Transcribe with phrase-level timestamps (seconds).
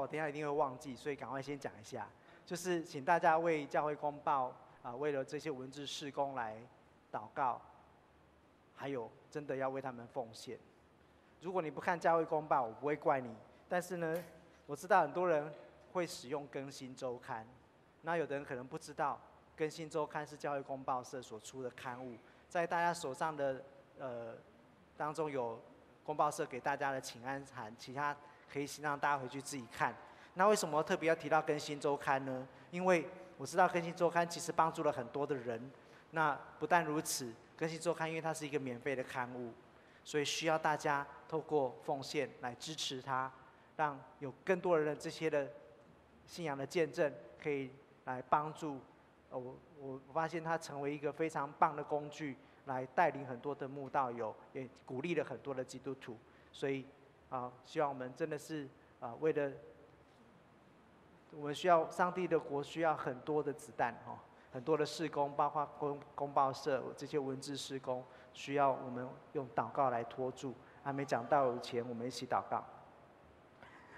[0.00, 2.08] 我等下一定会忘记，所以赶快先讲一下，
[2.46, 4.50] 就是请大家为教会公报
[4.82, 6.56] 啊，为了这些文字事工来
[7.12, 7.60] 祷告，
[8.74, 10.58] 还有真的要为他们奉献。
[11.42, 13.36] 如果你不看教会公报，我不会怪你。
[13.68, 14.24] 但是呢，
[14.64, 15.52] 我知道很多人
[15.92, 17.46] 会使用更新周刊，
[18.00, 19.20] 那有的人可能不知道，
[19.54, 22.16] 更新周刊是教会公报社所出的刊物，
[22.48, 23.62] 在大家手上的
[23.98, 24.34] 呃
[24.96, 25.60] 当中有
[26.02, 28.16] 公报社给大家的请安函，其他。
[28.52, 29.94] 可以先让大家回去自己看。
[30.34, 32.46] 那为什么特别要提到更新周刊呢？
[32.70, 33.08] 因为
[33.38, 35.70] 我知道更新周刊其实帮助了很多的人。
[36.10, 39.52] 那不但如此，更新周刊因为它是一个免费的刊物，
[40.04, 43.32] 所以需要大家透过奉献来支持它，
[43.76, 45.50] 让有更多人的这些的
[46.26, 47.10] 信仰的见证
[47.42, 47.70] 可以
[48.04, 48.78] 来帮助。
[49.30, 56.16] 我我发现它成为一个非常棒的工具，来带领很多的慕道友，也鼓励了很多的基督徒。
[56.52, 56.86] 所以。
[57.32, 58.68] 啊，希望我们真的是
[59.00, 59.50] 啊，为了
[61.30, 64.18] 我们需要上帝的国，需要很多的子弹哦，
[64.52, 70.54] 很多的事工，包括公公报社这些文字事工，需要我们用祷告来托住。
[70.84, 72.62] 还没讲到以前，我们一起祷告。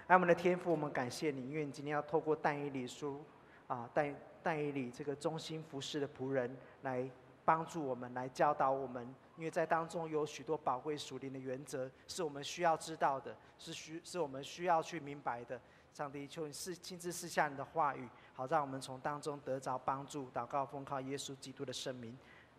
[0.06, 3.20] 爱我们的天父，我们感谢你，因为你今天要透过但以理书
[3.66, 7.10] 啊，但但以理这个忠心服侍的仆人来
[7.44, 9.14] 帮助我们，来教导我们。
[9.36, 15.60] 因为在当中有许多宝贵属灵的原则，是我们需要知道的，是需是我们需要去明白的。
[15.92, 20.30] 上帝，求你赐亲自赐下你的话语，好让我们从当中得着帮助。
[20.32, 22.16] 祷告奉靠耶稣基督的圣名，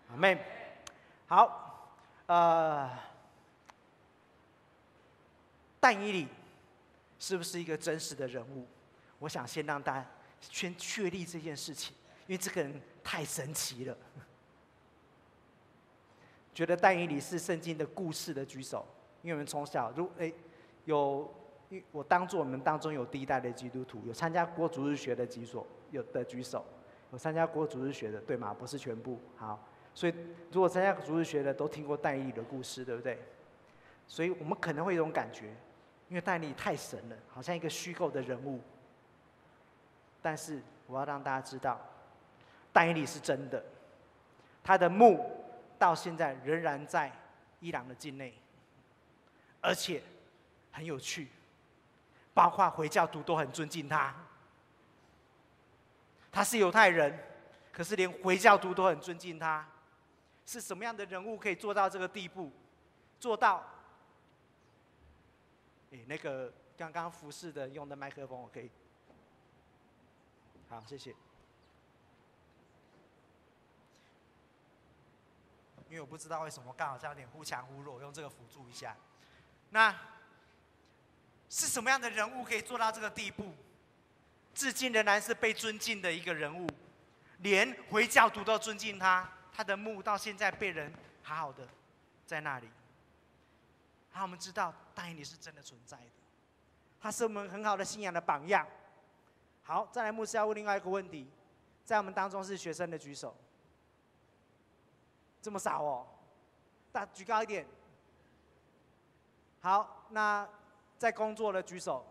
[0.10, 0.38] 阿门。
[1.28, 1.98] 好，
[2.28, 2.90] 呃，
[5.80, 6.28] 但以理
[7.20, 8.66] 是不是一个真实的人物？
[9.20, 10.06] 我想先让大家
[10.42, 11.96] 先确立这件事情，
[12.28, 13.98] 因为这个人太神奇了。
[16.56, 18.86] 觉得戴以理是圣经的故事的举手，
[19.22, 20.34] 因为我们从小如诶
[20.86, 21.30] 有，
[21.92, 26.64] 我当作我们当中有第一代的基督徒，有参加过主日学的举手，有的举手，
[27.12, 28.56] 有参加过主日学的对吗？
[28.58, 29.60] 不是全部，好，
[29.94, 30.14] 所以
[30.50, 33.20] 如果参加主日学的都听过戴以理的故事，对不对？
[34.08, 35.54] 所以我们可能会有种感觉，
[36.08, 38.62] 因为戴以理太神了，好像一个虚构的人物。
[40.22, 41.78] 但是我要让大家知道，
[42.72, 43.62] 戴以理是真的，
[44.64, 45.20] 他的墓。
[45.78, 47.12] 到现在仍然在
[47.60, 48.34] 伊朗的境内，
[49.62, 50.02] 而且
[50.72, 51.28] 很有趣，
[52.34, 54.14] 包括回教徒都很尊敬他。
[56.32, 57.18] 他是犹太人，
[57.72, 59.68] 可是连回教徒都很尊敬他。
[60.46, 62.52] 是什么样的人物可以做到这个地步？
[63.20, 63.66] 做到？
[65.92, 68.70] 诶，那个刚刚服侍的用的麦克风，我可以。
[70.70, 71.16] 好，谢谢。
[75.96, 78.94] 因为我不知道为什么刚好像有点忽强忽弱，用这个辅助一下。
[79.70, 79.96] 那
[81.50, 83.54] 是什么样的人物可以做到这个地步？
[84.54, 86.70] 至今仍然是被尊敬的一个人物，
[87.38, 89.30] 连回教徒都尊敬他。
[89.54, 91.66] 他的墓到现在被人好好的
[92.26, 92.70] 在那里。
[94.12, 96.04] 好，我们知道大以理是真的存在的，
[97.00, 98.68] 他是我们很好的信仰的榜样。
[99.64, 101.26] 好，再来牧师要问另外一个问题，
[101.86, 103.34] 在我们当中是学生的举手。
[105.46, 106.08] 这么少哦，
[106.92, 107.64] 大举高一点。
[109.60, 110.50] 好，那
[110.98, 112.04] 在工作的举手，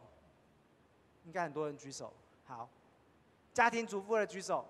[1.24, 2.12] 应该很多人举手。
[2.44, 2.70] 好，
[3.52, 4.64] 家庭主妇的举手。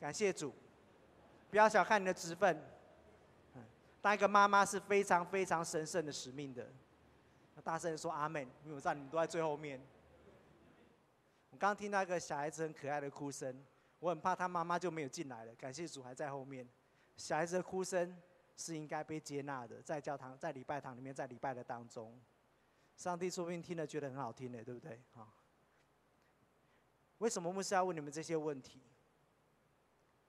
[0.00, 0.54] 感谢主，
[1.50, 2.58] 不要小看你的职分。
[4.00, 6.66] 当一个妈妈是非常非常神圣的使命的。
[7.62, 9.78] 大声说阿门，因为我知道你们都在最后面。
[11.50, 13.62] 我刚刚听到一个小孩子很可爱的哭声。
[14.02, 15.54] 我很怕他妈妈就没有进来了。
[15.54, 16.68] 感谢主还在后面。
[17.16, 18.20] 小孩子的哭声
[18.56, 22.20] 是应该被接纳的，在教堂、在礼拜堂里面，在礼拜的当中，
[22.96, 25.00] 上帝说不定听了觉得很好听的，对不对？
[25.14, 25.32] 啊。
[27.18, 28.80] 为什么牧师要问你们这些问题？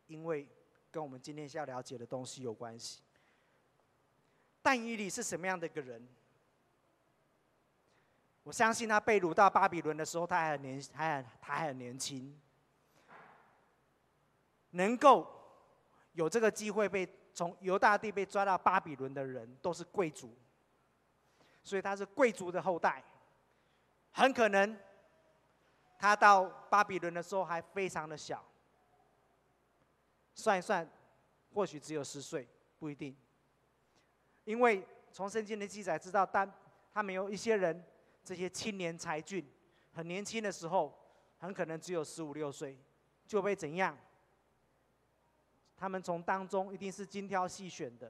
[0.05, 0.47] 因为
[0.91, 3.01] 跟我们今天要了解的东西有关系。
[4.61, 6.07] 但以理是什么样的一个人？
[8.43, 12.39] 我相信他被掳到巴比伦的时候，他还很年，还很他还很年轻。
[14.73, 15.27] 能够
[16.13, 20.35] 有这个机会被从犹大地被抓到巴比伦的人，都是贵族，
[21.63, 23.03] 所以他是贵族的后代。
[24.11, 24.77] 很可能
[25.97, 28.45] 他到巴比伦的时候还非常的小，
[30.35, 30.87] 算一算，
[31.53, 32.47] 或许只有十岁，
[32.77, 33.15] 不一定。
[34.43, 36.51] 因为从圣经的记载知道，但
[36.93, 37.83] 他们有一些人，
[38.23, 39.43] 这些青年才俊，
[39.91, 40.93] 很年轻的时候，
[41.39, 42.77] 很可能只有十五六岁，
[43.25, 43.97] 就被怎样？
[45.83, 48.09] 他们从当中一定是精挑细选的，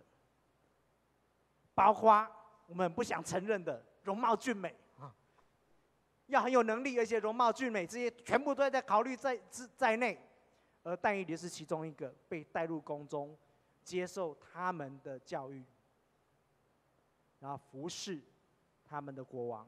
[1.74, 2.30] 包括
[2.68, 5.12] 我们不想承认的容貌俊美啊，
[6.28, 10.24] 要很有能力，而且容貌俊美，这些全部都在考虑在之在内。
[10.84, 13.36] 而但以理是其中一个被带入宫中，
[13.84, 15.66] 接受他们的教育，
[17.40, 18.22] 然后服侍
[18.86, 19.68] 他们的国王。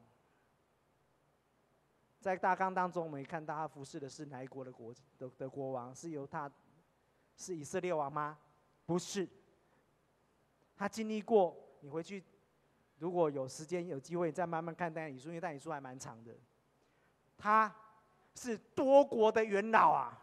[2.20, 5.92] 在大纲当中，我们也看到他服侍的是哪一国的国的的国王？
[5.92, 6.48] 是由他，
[7.36, 8.38] 是以色列王吗？
[8.84, 9.28] 不是。
[10.76, 12.22] 他经历过，你回去，
[12.98, 16.34] 如果有时间有机会，再慢慢看但以理书，因为但以理书还蛮长的。
[17.38, 17.74] 他
[18.34, 20.22] 是多国的元老啊，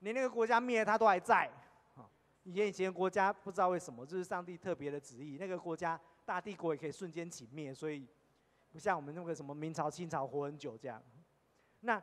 [0.00, 1.50] 你那个国家灭，他都还在。
[2.44, 5.36] 以前以前国家不知道为什么，就是上帝特别的旨意。
[5.38, 8.06] 那个国家大帝国也可以瞬间起灭，所以
[8.72, 11.02] 不像我们那个什么明朝、清朝活很久这样。
[11.80, 12.02] 那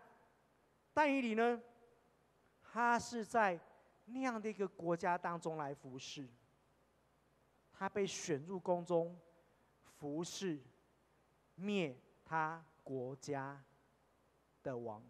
[0.94, 1.62] 但以理呢？
[2.76, 3.58] 他是在
[4.04, 6.28] 那样的一个国家当中来服侍，
[7.72, 9.18] 他被选入宫中
[9.98, 10.60] 服侍
[11.56, 13.64] 灭他国家
[14.62, 15.02] 的王，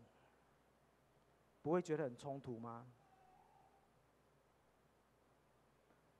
[1.63, 2.85] 不会觉得很冲突吗？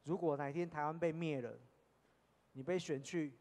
[0.04, 1.56] 如果哪天台湾被灭了，
[2.54, 3.38] 你被选去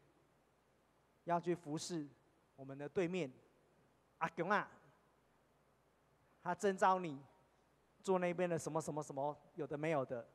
[1.23, 2.07] 要去服侍
[2.55, 3.33] 我们的对面
[4.19, 4.69] 阿公啊，
[6.43, 7.19] 他征召你
[8.05, 10.27] 做那边的什么什么什么有的没有的，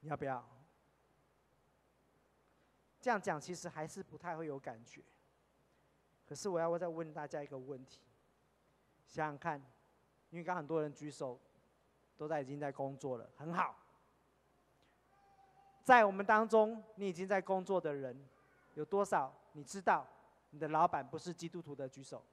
[0.00, 0.42] 你要不要？
[2.98, 5.02] 这样讲其实还是不太会有感觉。
[6.24, 8.00] 可是我要再问大家一个问题，
[9.06, 9.60] 想想看，
[10.30, 11.38] 因为刚很多人举手，
[12.16, 13.76] 都在已经在工作了，很好。
[15.82, 18.18] 在我们当中，你已经在工作的人，
[18.72, 19.30] 有多少？
[19.52, 20.06] 你知道
[20.48, 22.24] 你的老板不是基督徒的举手。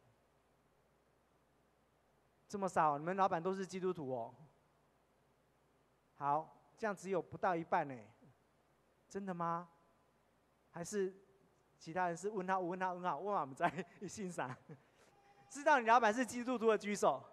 [2.52, 4.36] 这么少，你们老板都是基督徒哦。
[6.16, 7.96] 好，这样只有不到一半呢。
[9.08, 9.70] 真的吗？
[10.70, 11.16] 还是
[11.80, 13.74] 其他人是问他我问他问他问我们在
[14.06, 14.54] 欣赏？
[15.50, 17.24] 知道你老板是基督徒的举手。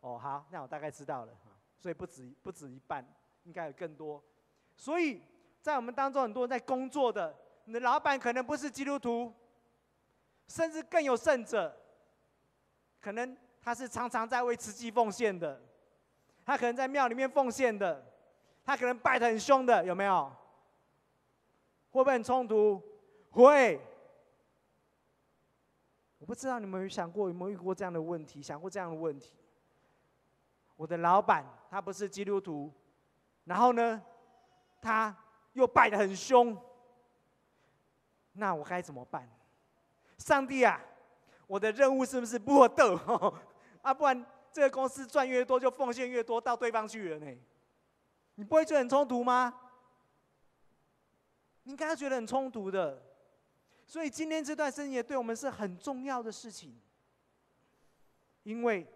[0.00, 1.32] 哦，好，那我大概知道了。
[1.78, 3.06] 所以不止不止一半，
[3.44, 4.20] 应该有更多。
[4.74, 5.22] 所以
[5.60, 7.32] 在我们当中，很多人在工作的，
[7.66, 9.32] 你的老板可能不是基督徒，
[10.48, 11.80] 甚至更有甚者，
[13.00, 15.58] 可能他是常常在为慈济奉献的，
[16.44, 18.04] 他可能在庙里面奉献的，
[18.62, 20.30] 他可能拜得很凶的，有没有？
[21.90, 22.82] 会不会很冲突？
[23.30, 23.80] 会。
[26.18, 28.42] 我不知道你们有想过，有没有遇过这样的问题？
[28.42, 29.34] 想过这样的问题？
[30.76, 32.70] 我的老板他不是基督徒，
[33.44, 34.02] 然后呢？
[34.82, 35.16] 他
[35.54, 36.54] 又拜得很凶，
[38.32, 39.26] 那我该怎么办？
[40.18, 40.78] 上帝啊，
[41.46, 42.94] 我的任务是不是不得？
[43.84, 47.38] 啊，不然这个公司赚越多就奉献越多到对方去了呢？
[48.36, 49.60] 你不会觉得很冲突吗？
[51.64, 53.02] 你应该觉得很冲突的。
[53.86, 56.74] 所以今天这段圣经对我们是很重要的事情，
[58.42, 58.86] 因为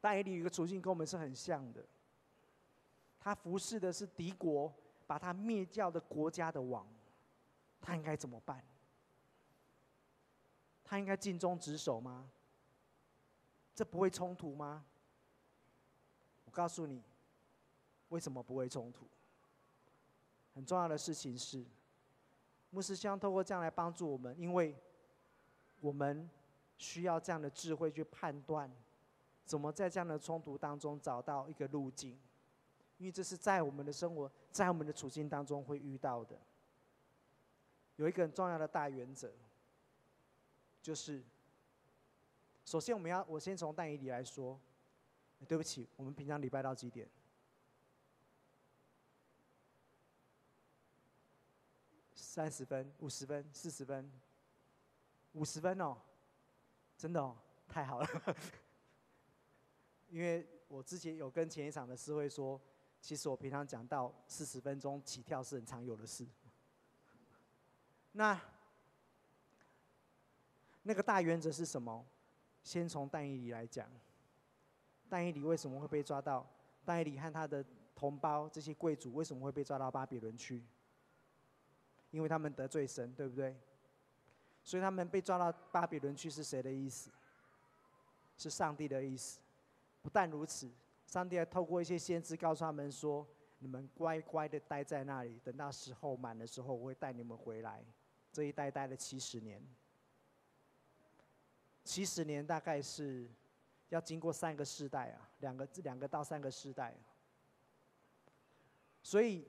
[0.00, 1.84] 但以理有一个处境跟我们是很像的。
[3.20, 4.74] 他服侍的是敌国，
[5.06, 6.84] 把他灭掉的国家的王，
[7.80, 8.64] 他应该怎么办？
[10.82, 12.28] 他应该尽忠职守吗？
[13.78, 14.84] 这不会冲突吗？
[16.44, 17.00] 我告诉你，
[18.08, 19.06] 为什么不会冲突？
[20.52, 21.64] 很重要的事情是，
[22.70, 24.74] 牧师希望透过这样来帮助我们，因为
[25.78, 26.28] 我们
[26.76, 28.68] 需要这样的智慧去判断，
[29.44, 32.18] 怎么在这样的冲突当中找到一个路径。
[32.96, 36.36] 因为这是在我们的生活，在我们的处境当中会遇到的。
[37.94, 39.30] 有一个很重要的大原则，
[40.82, 41.22] 就是
[42.68, 44.60] 首先我们要，我先从但以理来说。
[45.46, 47.08] 对不起，我们平常礼拜到几点？
[52.14, 54.12] 三十分、五十分、四十分、
[55.32, 55.96] 五十分哦，
[56.98, 58.36] 真的哦，太好了。
[60.10, 62.60] 因为我之前有跟前一场的师会说。
[63.00, 66.26] 其实我平常讲到四十分钟起跳是很常有的事。
[68.10, 68.38] 那
[70.82, 72.04] 那个大原则是什么？
[72.68, 73.88] 先从但以理来讲。
[75.08, 76.46] 但以理为什么会被抓到？
[76.84, 80.62] 但以理和他的同胞这些贵族为什么会被抓到巴比伦去？
[82.10, 83.56] 因为他们得罪神，对不对？
[84.62, 87.10] 所以他们被抓到巴比伦去是谁的意思？
[88.36, 89.40] 是上帝的意思。
[90.02, 90.70] 不但如此。
[91.06, 93.26] 上帝还透过一些先知告诉他们说
[93.60, 97.82] ：“你们乖乖的待在那里，等到时候满的时候，我会带你们回来。”
[98.30, 99.58] 这一待待了七十年，
[101.88, 103.26] 七十年大概是
[103.88, 106.94] 要经过三个世代啊，两个两个到三个世代。
[109.02, 109.48] 所以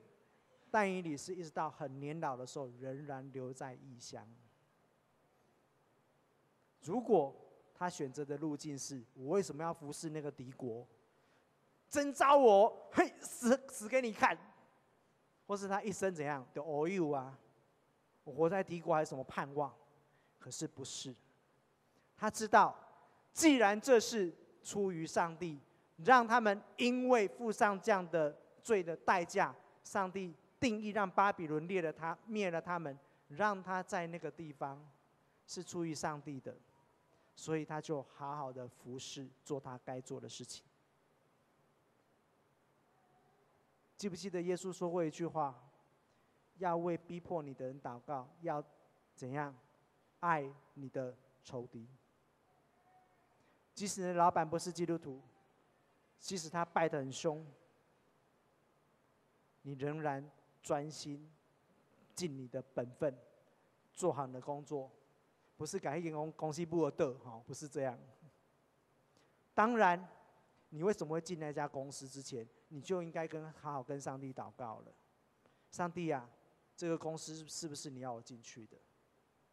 [0.70, 4.26] 但以理是一直到很年老的时候，仍然留在异乡。
[6.80, 7.36] 如果
[7.74, 10.88] 他选择的路径是我为什么要服侍那个敌国？
[11.90, 14.38] 征召我，嘿，死死给你看，
[15.46, 17.38] 或是他一生怎样的 all you 啊？
[18.24, 19.70] 我活在敌国还有什么盼望？
[20.38, 21.14] 可是不是，
[22.20, 22.76] 他知道，
[23.32, 24.30] 既然这是
[24.62, 25.58] 出于上帝，
[26.04, 32.98] 让他们因为付上这样的罪的代价，上帝定义让巴比伦灭了他，灭了他们，
[33.28, 34.86] 让他在那个地方
[35.46, 36.54] 是出于上帝的，
[37.34, 40.62] 所以他就好好的服侍，做他该做的事情。
[43.96, 45.58] 记不记得耶稣说过一句话？
[46.58, 48.62] 要为逼迫你的人祷告，要
[49.14, 49.56] 怎样
[50.18, 51.88] 爱你的仇敌？
[53.74, 55.22] 即使你的老板不是基督徒，
[56.18, 57.46] 即使他拜得很凶，
[59.62, 60.30] 你仍然
[60.62, 61.30] 专心
[62.14, 63.16] 尽你的本分，
[63.94, 64.90] 做好你的工作，
[65.56, 67.98] 不是改一公公司部的哈，不是这样。
[69.54, 70.08] 当然，
[70.68, 72.46] 你为什么会进那家公司之前？
[72.68, 74.92] 你就应该跟好好跟上帝祷告了，
[75.70, 76.28] 上帝啊，
[76.76, 78.76] 这个公司是不是你要我进去的？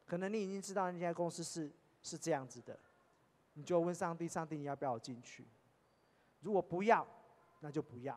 [0.06, 1.72] 可能你已经知道那家公司是
[2.04, 2.80] 是这样子的，
[3.58, 5.44] 你就问上帝：上帝，你要不要我进去？
[6.42, 7.06] 如果不要，
[7.62, 8.16] 那就不要。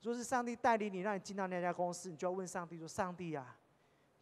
[0.00, 3.56] 如果是上帝带领你，让你进到那家公司，你就要问上帝说：上帝啊，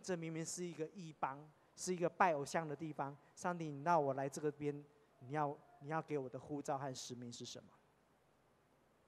[0.03, 3.17] 这明明是一个异邦，是一个拜偶像的地方。
[3.35, 4.85] 上帝，你让我来这个边，
[5.21, 7.71] 你要你要给我的护照和使命是什么？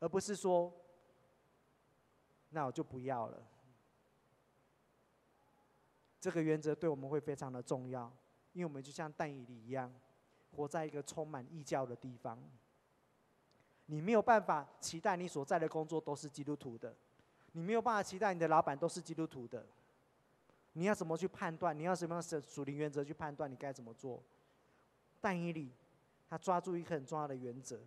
[0.00, 0.72] 而不是说。
[2.54, 3.42] 那我就不要了。
[6.20, 8.10] 这个原则对我们会非常的重要，
[8.52, 9.92] 因为我们就像但以理一样，
[10.54, 12.38] 活在一个充满异教的地方。
[13.86, 16.94] 你没有办法期待你所在的工作都是基督徒的，
[17.52, 19.66] 你没有办法期待你的老板都是基督徒的。
[20.74, 21.78] 你要怎么去判断？
[21.78, 24.22] 你要什么样的属灵原则去判断你该怎么做？
[25.20, 25.70] 但以理，
[26.28, 27.78] 他抓住一个很重要的原则，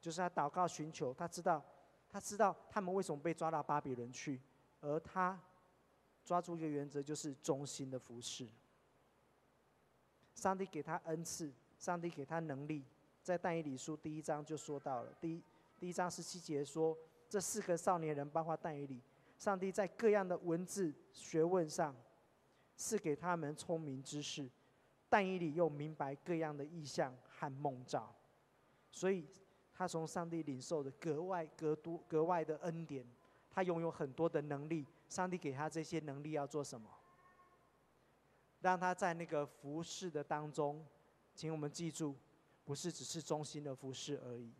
[0.00, 1.62] 就是他祷告寻求，他知道。
[2.10, 4.40] 他知道他们为什么被抓到巴比伦去，
[4.80, 5.36] 而他
[6.24, 8.46] 抓住一个原则，就是忠心的服侍。
[10.32, 12.84] 上帝给他恩赐，上帝给他能力，
[13.22, 15.12] 在但以理书第一章就说到了。
[15.20, 15.42] 第一
[15.78, 16.96] 第一章十七节说，
[17.28, 19.00] 这四个少年人，包括但以理，
[19.38, 21.94] 上帝在各样的文字学问上
[22.76, 24.48] 赐给他们聪明知识，
[25.08, 28.14] 但以理又明白各样的意象和梦兆，
[28.90, 29.26] 所以。
[29.76, 33.04] 他从上帝领受的格外格多格外的恩典，
[33.50, 34.86] 他拥有很多的能力。
[35.08, 36.88] 上帝给他这些能力要做什么？
[38.60, 40.86] 让他在那个服侍的当中，
[41.34, 42.16] 请我们记住，
[42.64, 44.52] 不是只是忠心的服侍而已，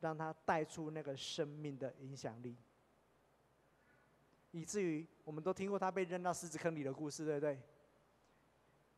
[0.00, 2.56] 让他带出那个生命的影响力，
[4.50, 7.60] 以至于我们都听过他被扔到狮子坑里的故事，对不对？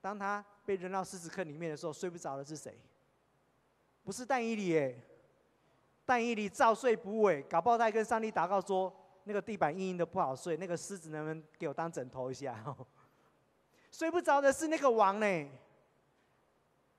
[0.00, 2.76] 当他被扔到狮子坑里面的时候，睡不着的是谁？
[4.02, 5.00] 不是但以理耶，
[6.04, 8.92] 但以理照睡不误，搞不好他跟上帝祷告说
[9.24, 12.64] ：“那个地板硬硬的不好睡，那个狮子能不能给我当枕头一下？”
[13.92, 15.48] 睡不着的是那个王呢。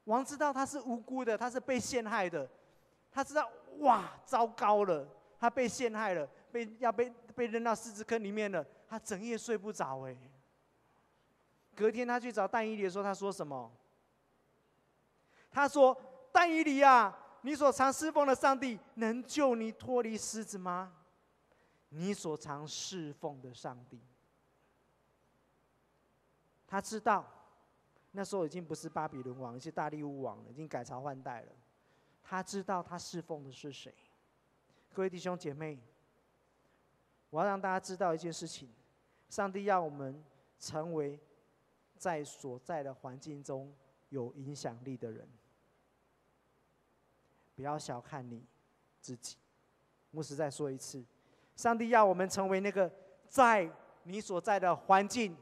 [0.06, 2.50] 王知道他是无辜的，他是被陷害的，
[3.12, 5.08] 他知道哇，糟糕了，
[5.40, 10.16] 他被陷害了，被要被被扔到狮子坑里面了，他整夜睡不着哎。
[11.76, 13.72] 隔天他去找但以理的时候，他说什么？
[15.52, 15.96] 他说。
[16.36, 20.92] 但以理啊，你所常侍奉的上帝能救你脱离狮子吗？
[21.90, 24.02] 你所常侍奉的上帝，
[26.66, 27.24] 他知道
[28.16, 31.52] 那时候已经不是巴比伦王，是大利乌王了，已经改朝换代了。
[32.24, 33.94] 他知道他侍奉的是谁。
[34.94, 35.80] 各位弟兄姐妹，
[37.32, 38.70] 我要让大家知道一件事情：
[39.30, 40.24] 上帝要我们
[40.60, 41.20] 成为
[41.98, 43.74] 在所在的环境中
[44.10, 45.28] 有影响力的人。
[47.56, 48.46] 不要小看你
[49.02, 49.38] 自己。
[50.12, 51.04] 牧师再说一次，
[51.56, 52.92] 上帝要我们成为那个
[53.28, 53.68] 在
[54.04, 55.36] 你所在的环境，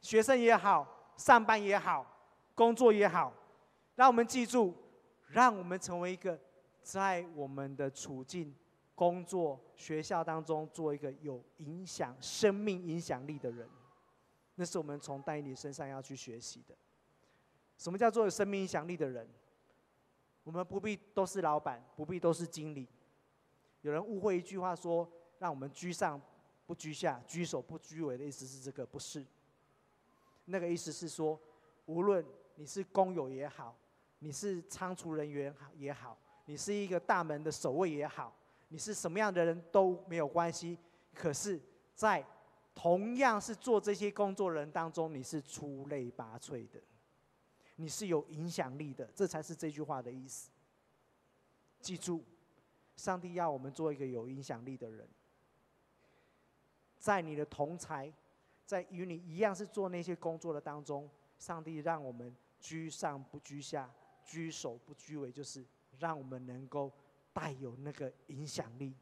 [0.00, 2.04] 学生也好，上班也好，
[2.56, 3.32] 工作也好，
[3.94, 4.74] 让我们记住，
[5.28, 6.36] 让我们成为一个
[6.82, 8.52] 在我们的处境、
[8.94, 13.68] 工作、学校当中做一个有影响、生命影响力的人。
[14.54, 16.74] 那是我们从但以理身上要去学习的。
[17.76, 19.28] 什么叫做有生命影响力的人？
[20.42, 22.88] 我们不必都是老板，不必都是经理。
[23.82, 25.06] 有人误会一句话说
[25.38, 26.18] ：“让我们居上
[26.64, 29.26] 不居下，居首不居尾”的意思是这个，不是。
[30.46, 31.38] 那个意思是说，
[31.84, 32.24] 无论
[32.56, 33.76] 你是工友也好，
[34.18, 38.34] 你是仓储人员也好，你是一个大门的守卫也好，
[38.68, 40.78] 你是什么样的人都没有关系。
[41.14, 41.60] 可是，
[41.94, 42.24] 在
[42.74, 46.80] 同样是做这些工作人当中，你是出类拔萃的。
[47.78, 50.50] 你是有影响力的，这才是这句话的意思。
[51.80, 52.24] 记住，
[52.96, 55.06] 上帝要我们做一个有影响力的人，
[56.98, 58.10] 在你的同才，
[58.64, 61.08] 在与你一样是做那些工作的当中，
[61.38, 62.34] 上帝让我们
[62.66, 63.88] 居上不居下，
[64.24, 65.64] 居首不居尾，就是
[66.00, 66.92] 让我们能够
[67.32, 68.92] 带有那个影响力。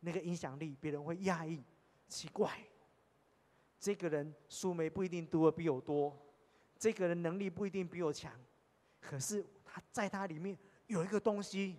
[0.00, 1.62] 那个影响力，别人会讶异，
[2.08, 2.64] 奇怪，
[3.78, 6.18] 这个人书没不一定读的比我多，
[6.76, 8.32] 这个人能力不一定比我强，
[9.00, 11.76] 可是他在他里面有一个东西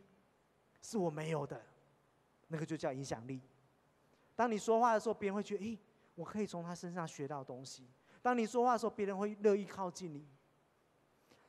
[0.81, 1.61] 是我没有的，
[2.47, 3.41] 那个就叫影响力。
[4.33, 5.77] 当你说话的时候，别人会觉得，诶，
[6.15, 7.85] 我可以从他身上学到东西。
[8.21, 10.27] 当你说话的时候，别人会乐意靠近你。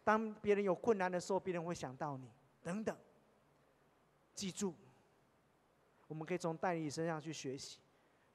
[0.04, 2.30] 当别人有困难的时候，别人会想到你，
[2.62, 2.96] 等等。
[4.34, 4.74] 记住。
[6.06, 7.78] 我们可以从但以理身上去学习，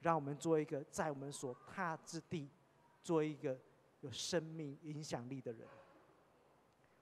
[0.00, 2.48] 让我们做一个在我们所踏之地，
[3.02, 3.58] 做一个
[4.00, 5.68] 有生命影响力的人。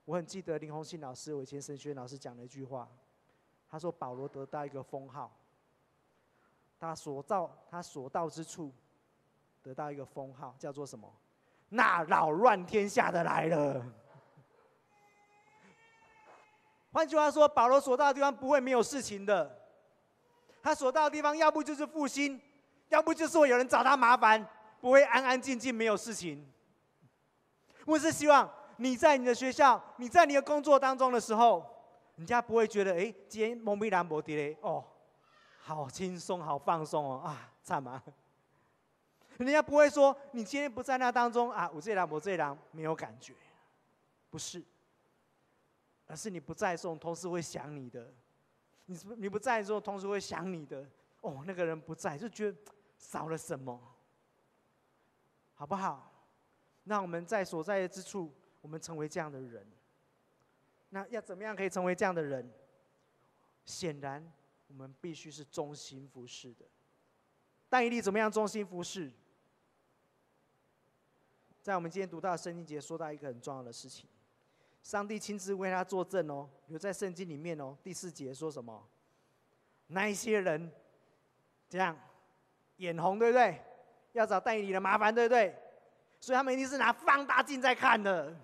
[0.05, 2.89] 我很记得林鸿信老师，我以前神学老师讲的一句话，
[3.69, 5.37] 他说保罗得到一个封号，
[6.79, 8.73] 他所到他所到之处，
[9.63, 11.15] 得到一个封号，叫做什么？
[11.69, 13.85] 那扰乱天下的来了。
[16.93, 19.59] 换句话说，保罗所到的地方不会没有事情的。
[20.63, 22.41] 他所到的地方，要不就是复兴，
[22.89, 24.47] 要不就是会有人找他麻烦，
[24.81, 26.49] 不会安安静静没有事情。
[27.85, 31.69] 我是希望你在你的学校，你在你的工作当中的时候，
[32.15, 34.85] 人家不会觉得，哎，今天蒙蔽兰博迪嘞，哦，
[35.61, 38.03] 好轻松，好放松哦，啊，惨吗？
[39.39, 43.35] 人家不会说你今天不在那当中啊，我这郎我这郎没有感觉，
[44.31, 44.63] 不是，
[46.07, 48.13] 而是你不在的时候，同事会想你的。
[48.87, 50.87] 你你不在的时候，同时会想你的
[51.23, 51.43] 哦。
[51.47, 52.59] 那个人不在，就觉得
[52.99, 53.81] 少了什么，
[55.55, 56.13] 好不好？
[56.83, 59.67] 那我们在所在之处，我们成为这样的人。
[60.91, 62.53] 那要怎么样可以成为这样的人？
[63.65, 64.31] 显然，
[64.69, 66.67] 我们必须是忠心服侍的。
[67.71, 69.11] 但以理怎么样忠心服侍？
[71.65, 74.07] 在我们今天读到的圣经节，说到一个很重要的事情。
[74.83, 78.87] 上帝亲自为他作证哦，有在圣经里面哦，第四节说什么？
[79.87, 80.71] 那一些人
[81.71, 81.99] 这样
[82.77, 83.59] 眼红，对不对？
[84.13, 85.57] 要找代理的麻烦，对不对？
[86.21, 88.37] 所以他们一定是拿放大镜在看的，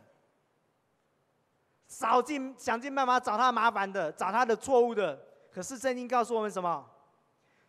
[1.87, 5.23] 找尽想尽办法找他麻烦的，找他的错误的。
[5.53, 6.89] 可是圣经告诉我们什么？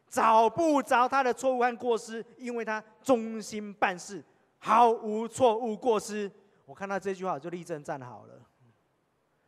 [0.08, 4.24] 找不着他的错误和过失，因为他忠心办事，
[4.64, 6.32] 毫无错误过失。
[6.66, 8.48] 我看到这句话，我就立正站好了。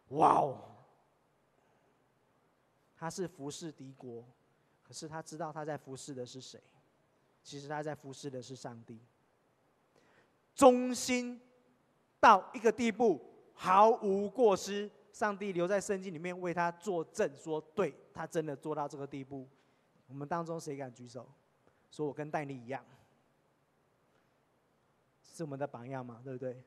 [0.10, 0.58] 哇哦！
[2.97, 4.26] 他是服侍敌国，
[4.82, 6.60] 可是他知道他在服侍的是谁？
[7.43, 8.99] 其实他在服侍的是上帝。
[10.56, 11.39] 忠心
[12.19, 13.21] 到一个地步，
[13.54, 14.89] 毫无过失。
[15.12, 19.47] 上帝留在圣经里面为他作证，说对他真的做到这个地步。
[20.08, 21.30] 我们当中谁敢举手？
[21.91, 22.84] 说我跟但以理一样，
[25.34, 26.22] 是我们的榜样嘛？
[26.24, 26.63] 对不对？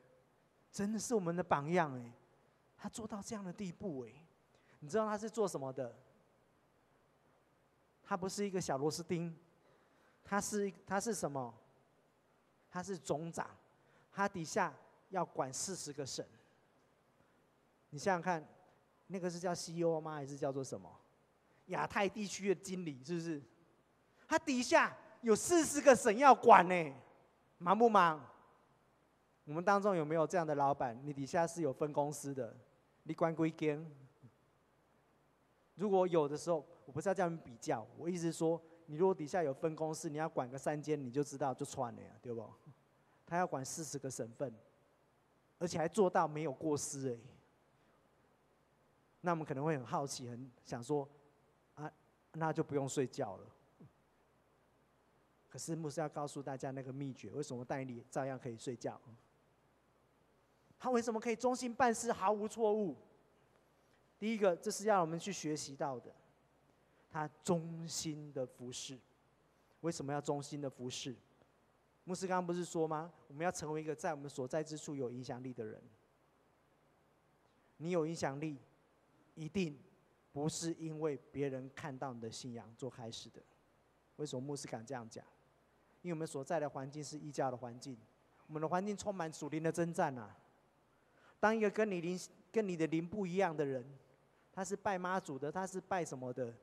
[0.71, 2.11] 真的是我们的榜样哎。
[2.77, 4.11] 他做到这样的地步哎，
[4.79, 5.95] 你知道他是做什么的？
[8.03, 9.35] 他不是一个小螺丝钉，
[10.23, 11.51] 他是他是什么？
[12.69, 13.49] 他是总长，
[14.11, 14.71] 他底下
[15.09, 16.23] 要管四十个省。
[17.89, 18.47] 你想想看，
[19.07, 20.13] 那个是叫 CEO 吗？
[20.13, 20.87] 还是叫做什么？
[21.67, 23.41] 亚太地区的经理是不是？
[24.27, 26.93] 他底下有四十个省要管呢，
[27.57, 28.23] 忙不忙？
[29.47, 30.99] 我们当中有没有这样的老板？
[31.05, 32.53] 你底下是有分公司的？
[33.03, 33.89] 你管归间，
[35.75, 42.45] 如果有的时候，我不是要叫你比较，我意思是说，你如果底下有分公司，你要管个三间，你就知道就串了呀，对不？
[43.25, 44.53] 他要管四十个省份，
[45.59, 47.17] 而且还做到没有过失哎。
[49.21, 51.07] 那我们可能会很好奇，很想说，
[51.75, 51.89] 啊，
[52.33, 53.45] 那就不用睡觉了。
[55.47, 58.99] 可是牧师要告诉大家那个秘诀，为什么代理照样可以睡觉？
[60.79, 62.95] 他为什么可以忠心办事，毫无错误？
[64.19, 66.11] 第一个，这是要我们去学习到的。
[67.09, 68.97] 他忠心的服侍，
[69.81, 71.15] 为什么要忠心的服侍？
[72.03, 73.11] 牧师刚刚不是说吗？
[73.27, 75.81] 我们要成为一个在我们所在之处有影响力的人。
[77.77, 78.57] 你有影响力，
[79.35, 79.79] 一定
[80.31, 83.41] 不是因为别人看到你的信仰做开始的。
[84.17, 85.23] 为什么牧师敢这样讲？
[86.01, 87.97] 因为我们所在的环境是异教的环境，
[88.47, 90.35] 我们的环境充满属灵的征战呐。
[91.39, 92.19] 当一个跟你灵、
[92.51, 93.85] 跟你的灵不一样的人，
[94.51, 96.53] 他是拜妈祖的，他是拜什么的？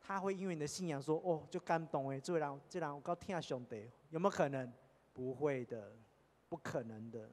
[0.00, 4.72] 他会因为你的信仰说：“哦，就感动哎，这人这人我告天下兄弟，有没有可能？
[5.12, 5.92] 不会的，
[6.48, 7.30] 不可能的。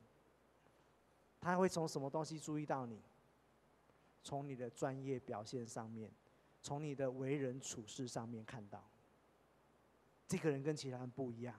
[1.39, 3.01] 他会从什么东西注意到你？
[4.23, 6.11] 从你的专业表现上面，
[6.61, 8.83] 从你的为人处事上面看到，
[10.27, 11.55] 这个人跟其他人不一样。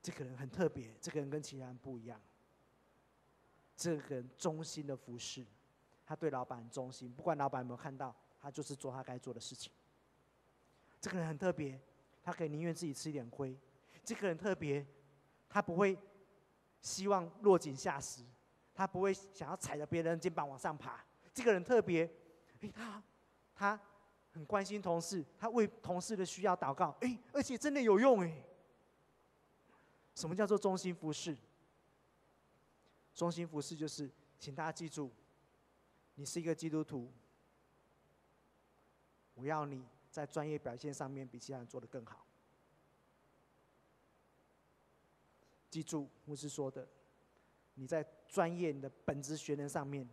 [0.00, 2.20] 这个人很特别，这个人跟其他人不一样。
[3.76, 5.44] 这个人忠心的服侍，
[6.04, 9.72] 他对老板忠心，不管老板有没有看到，他就是做他该做的事情。
[11.00, 11.80] 这个人很特别，
[12.22, 13.58] 他可以宁愿自己吃一点亏。
[14.04, 14.86] 这个人特别，
[15.48, 15.98] 他不会
[16.80, 18.22] 希望落井下石，
[18.74, 21.04] 他不会想要踩着别人肩膀往上爬。
[21.34, 22.08] 这个人特别，
[22.60, 23.02] 哎，他
[23.54, 23.80] 他
[24.32, 28.32] 很关心同事，他为同事的需要祷告，哎，而且真的有用哎。
[30.14, 31.36] 什么叫做忠心服侍？
[33.14, 35.10] 中心服侍就是，请大家记住，
[36.14, 37.10] 你是一个基督徒，
[39.34, 42.26] 我要你在专业表现上面比其他人做得更好。
[45.70, 46.86] 记住牧师说的，
[47.74, 50.08] 你在专业的本职学能上面，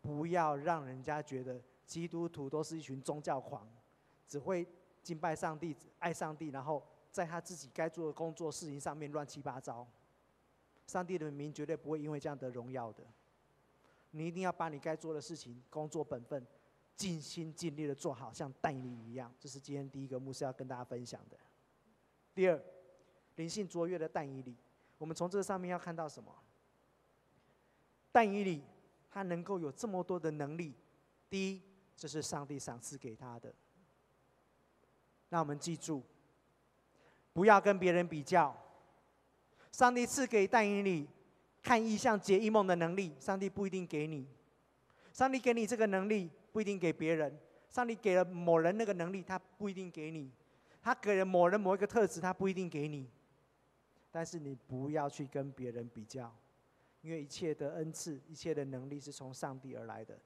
[0.00, 3.68] 不要让人家觉得基督徒都是一群宗教狂，
[4.28, 4.66] 只会
[5.02, 9.86] 敬拜上帝、爱上帝，然后在他自己该做的工作事情上面乱七八糟。
[10.86, 13.04] 上帝的名绝对不会因为这样得荣耀的。
[14.10, 16.46] 你一定要把你该做的事情、工作本分，
[16.94, 19.32] 尽心尽力的做好，像但以理一样。
[19.40, 21.36] 这是今天第一个牧师要跟大家分享的。
[22.34, 22.62] 第二，
[23.36, 24.54] 灵性卓越的但以理，
[24.98, 26.30] 我们从这上面要看到什么？
[28.10, 28.62] 但以理
[29.08, 30.74] 他能够有这么多的能力，
[31.30, 31.62] 第一，
[31.96, 33.54] 这是上帝赏赐给他的。
[35.30, 36.02] 让我们记住，
[37.32, 38.54] 不要跟别人比较。
[39.72, 41.08] 上帝赐给但以理
[41.62, 44.26] 看异象、解异梦的能力，上帝不一定给你。
[45.12, 47.36] 上帝给你这个能力，不一定给别人。
[47.68, 50.30] 上帝给了某人那个能力，他不一定给你。
[50.82, 53.08] 他给了某人某一个特质，他不一定给你。
[54.10, 56.30] 但是你不要去跟别人比较，
[57.00, 60.18] 因为一切的恩赐、一切的能力是从上帝而来的。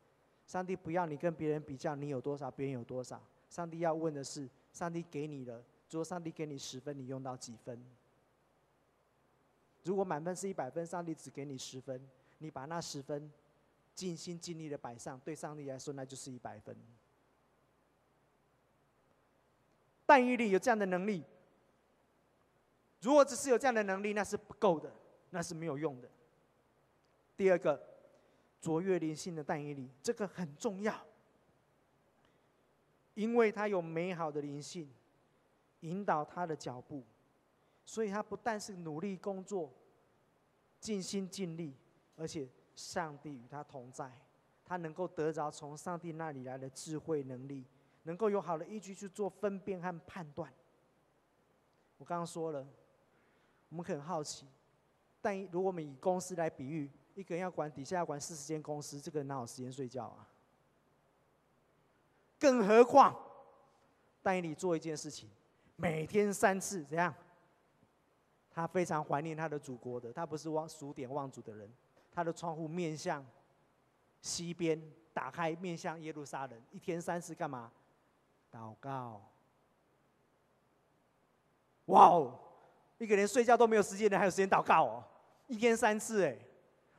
[0.44, 3.22] 上帝不要你跟别人比较，你有多少，别人有多少。
[3.48, 7.80] 上帝要问的是：上帝给你了，如果上帝给你十分，你用到几分？
[9.86, 12.04] 如果满分是一百分，上帝只给你十分，
[12.38, 13.30] 你把那十分
[13.94, 16.76] 尽心尽力的摆上，对上帝来说那就是一百分。
[20.04, 21.22] 但以理有这样的能力，
[23.00, 24.92] 如果只是有这样的能力，那是不够的，
[25.30, 26.10] 那是没有用的。
[27.36, 27.80] 第二个，
[28.60, 31.00] 卓越灵性的但以理，这个很重要，
[33.14, 34.90] 因为他有美好的灵性，
[35.80, 37.04] 引导他的脚步。
[37.86, 39.72] 所以他不但是努力工作、
[40.80, 41.72] 尽心尽力，
[42.16, 44.10] 而且上帝与他同在，
[44.64, 47.64] 他能够得着从上帝那里来的智慧能力，
[48.02, 50.52] 能够有好的依据去做分辨和判断。
[51.96, 52.66] 我刚刚说了，
[53.68, 54.46] 我们很好奇，
[55.22, 60.28] 但如果我们以公司来比喻，一个人要管底下要管四十间公司，这个人哪有时间睡觉啊？
[62.38, 63.16] 更何况，
[64.22, 65.30] 但你做一件事情，
[65.76, 67.14] 每天三次，怎样？
[68.56, 71.70] 他非常怀念他的祖国的，他不是忘数典忘祖的人。
[72.10, 73.22] 他的窗户面向
[74.22, 74.80] 西边，
[75.12, 77.70] 打开面向耶路撒冷，一天三次干嘛？
[78.50, 79.20] 祷告。
[81.84, 82.38] 哇哦，
[82.96, 85.04] 一个连睡觉都没有时间的，还有时间祷告哦，
[85.48, 86.34] 一天三次哎！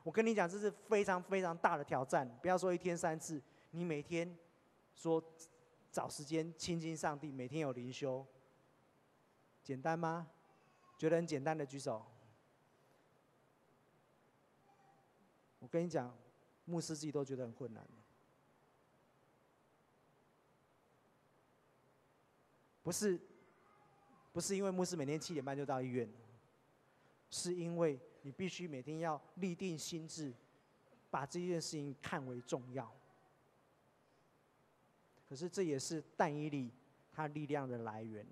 [0.04, 2.24] 我跟你讲，这是非常非常大的挑战。
[2.40, 3.42] 不要说一天三次，
[3.72, 4.32] 你每天
[4.94, 5.20] 说
[5.90, 8.24] 找时间亲近上帝，每天有灵修，
[9.64, 10.28] 简单吗？
[10.98, 12.04] 觉得很简单的举手。
[15.60, 16.14] 我跟你讲，
[16.66, 17.86] 牧师自己都觉得很困难。
[22.82, 23.20] 不是，
[24.32, 26.08] 不是因为牧师每天七点半就到医院，
[27.30, 30.32] 是因为你必须每天要立定心志，
[31.10, 32.90] 把这件事情看为重要。
[35.28, 36.72] 可是这也是但以理
[37.12, 38.26] 他力量的来源。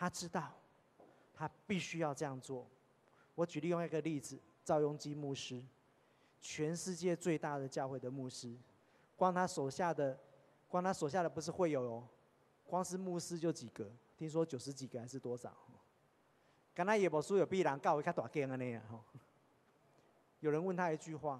[0.00, 0.50] 他知道，
[1.34, 2.66] 他必须要这样做。
[3.34, 5.62] 我举例用一个例子，赵鏞基牧师，
[6.40, 8.56] 全世界最大的教会的牧师，
[9.14, 10.18] 光他手下的，
[10.70, 12.08] 光他手下的不是会有哦，
[12.66, 15.54] 光是牧师就几个，听说九十几个还是多少？
[16.72, 19.04] 刚才也不说有必然告一下大间的那样哈。
[20.38, 21.38] 有人问他一句话，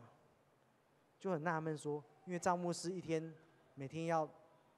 [1.18, 3.34] 就很纳闷说，因为赵牧师一天
[3.74, 4.28] 每天要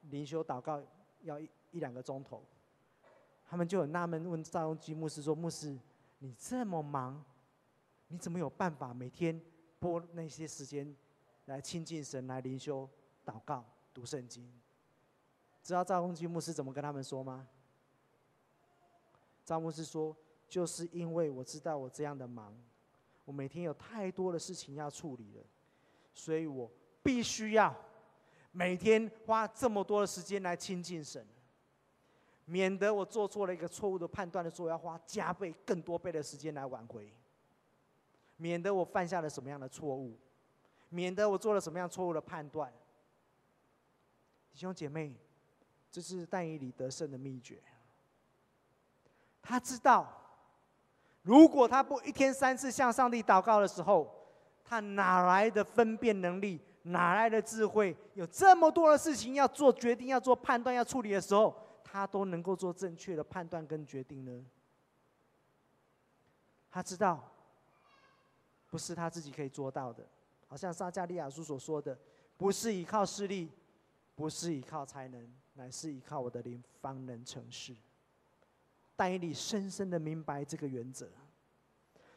[0.03, 0.81] 灵修祷告
[1.23, 2.45] 要一一两个钟头。
[3.53, 5.79] 他们就很纳闷，问赵鏞基牧师说：“牧师，
[6.21, 7.23] 你这么忙，
[8.09, 9.39] 你怎么有办法每天
[9.79, 10.97] 拨那些时间
[11.45, 12.89] 来亲近神、来灵修、
[13.27, 13.63] 祷告、
[13.93, 14.51] 读圣经？”
[15.63, 17.47] 知道赵鏞基牧师怎么跟他们说吗？
[19.45, 20.17] 赵牧师说
[20.49, 22.57] ：“就是因为我知道我这样的忙，
[23.27, 25.45] 我每天有太多的事情要处理了，
[26.15, 26.71] 所以我
[27.03, 27.77] 必须要
[28.51, 31.27] 每天花这么多的时间来亲近神，
[32.53, 37.11] 免得我做错了一个错误的判断的时候，要花加倍、更多倍的时间来挽回，
[38.37, 40.19] 免得我犯下了什么样的错误，
[40.91, 42.71] 免得我做了什么样错误的判断。
[44.53, 45.17] 弟兄姐妹，
[45.91, 47.59] 这是但以理得胜的秘诀。
[49.41, 50.13] 他知道，
[51.23, 54.15] 如果他不一天三次向上帝祷告的时候，
[54.63, 56.61] 他哪来的分辨能力？
[56.83, 57.97] 哪来的智慧？
[58.13, 61.57] 有这么多的事情要做决定、要做判断、要处理的时候，
[61.93, 64.47] 他都能够做正确的判断跟决定呢？
[66.71, 67.31] 他知道，
[68.71, 70.03] 不是他自己可以做到的。
[70.49, 71.99] 好像撒迦利亚书所说的，
[72.39, 73.51] 不是依靠势力。
[74.15, 77.75] 不是依靠才能，乃是依靠我的灵，方能成事。
[78.95, 81.09] 但以理深深的明白这个原则，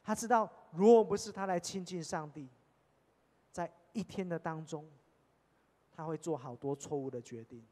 [0.03, 2.49] 他知道，如果不是他来亲近上帝，
[3.49, 4.85] 在一天的当中，
[5.89, 7.65] 他会做好多错误的决定。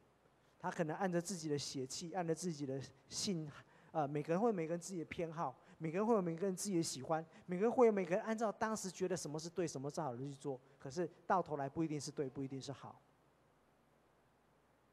[0.64, 3.52] 他可能按着自己的血气，按着自己的性，
[3.92, 10.58] 呃，每个人会有每个人自己的偏好，每个人会有每个人自己的喜欢，每个人会有每个人按照当时觉得什么是对，什么是好的去做。
[10.80, 13.02] 可是到头来不一定是对，不一定是好。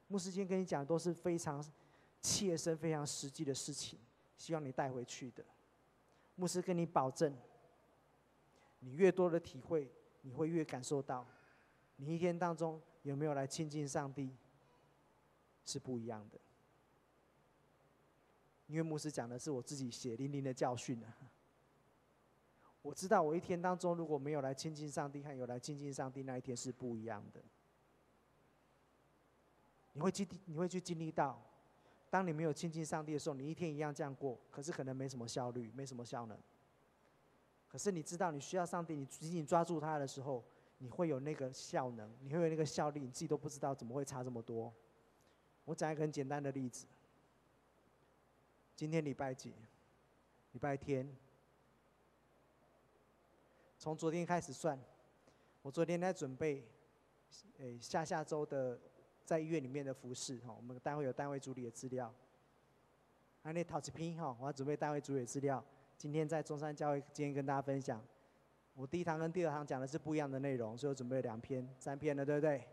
[0.09, 1.64] 牧师今天跟你讲都是非常
[2.20, 3.96] 切身、非常实际的事情，
[4.37, 5.44] 希望你带回去的。
[6.35, 7.33] 牧师跟你保证，
[8.80, 9.88] 你越多的体会，
[10.22, 11.24] 你会越感受到，
[11.94, 14.35] 你一天当中有没有来亲近上帝，
[15.70, 16.38] 是不一样的。
[18.66, 21.16] 因为牧师讲的是我自己血淋淋的教训啊。
[22.83, 27.40] 我知道我一天当中如果没有来亲近上帝，和有来亲近上帝那一天是不一样的。
[29.92, 31.42] 你会经你会去经历到，
[32.09, 36.38] 当你没有亲近上帝的时候，你一天一样这样过，可是可能没什么效率，没什么效能。
[37.68, 40.44] 可是你知道你需要上帝，你紧紧抓住他的时候，
[40.78, 44.72] 你会有那个效能，你会有那个效力，你自己都不知道怎么会差这么多。
[45.70, 46.85] 我讲一个很简单的例子，
[48.74, 49.54] 今天礼拜几？
[50.50, 51.09] 礼拜天。
[53.78, 54.76] 从昨天开始算，
[55.62, 56.64] 我昨天在准备，
[57.59, 58.76] 诶，下下周的。
[59.24, 62.12] 在医院里面的服侍哈，我们单位有单位助理的资料。
[63.44, 65.64] 还那陶子拼哈，我要准备单位助理资料。
[65.96, 68.04] 今天在中山教会，今天跟大家分享。
[68.74, 72.66] 我第一堂跟第二堂讲的是不一样的内容，所以我准备了两篇、三篇了，对不对？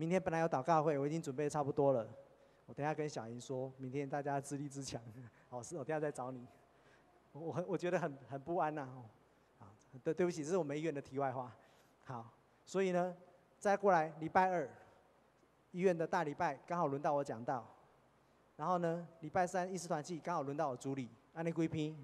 [0.00, 2.08] 明天本来有祷告会，我已经准备差不多了。
[2.66, 5.02] 我等下跟小莹说，明天大家自立自强。
[5.48, 6.46] 好， 是我等下再找你。
[7.32, 8.88] 我很我觉得很很不安呐。
[9.58, 9.66] 啊，
[10.04, 11.52] 对对不起，这是我们医院的题外话。
[12.04, 12.30] 好，
[12.64, 13.12] 所以呢，
[13.58, 14.70] 再过来礼拜二。
[15.72, 17.66] 医院的大礼拜刚好轮到我讲道，
[18.56, 21.94] 然后呢，礼拜三医师团契刚好轮到我主理，安尼几篇，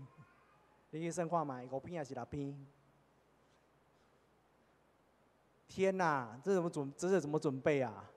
[0.91, 2.67] 你医生看买五篇还是六篇？
[5.75, 6.95] 天哪，这怎么准？
[6.97, 8.09] 这是怎么准备啊？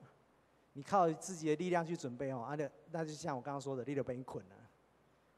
[0.74, 4.56] 你靠自己的力量去准备哦，啊，那那就像我刚刚说的，你就被你捆了。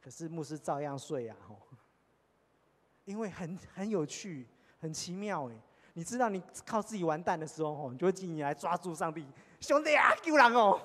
[0.01, 1.58] 可是牧师照样睡啊，吼，
[3.05, 4.45] 因为很很有趣，
[4.82, 5.55] 很奇妙哎。
[5.93, 9.25] 你知道你靠自己完蛋的时候，吼，你就会进来抓住上帝。
[9.62, 10.77] 兄弟啊，救人哦！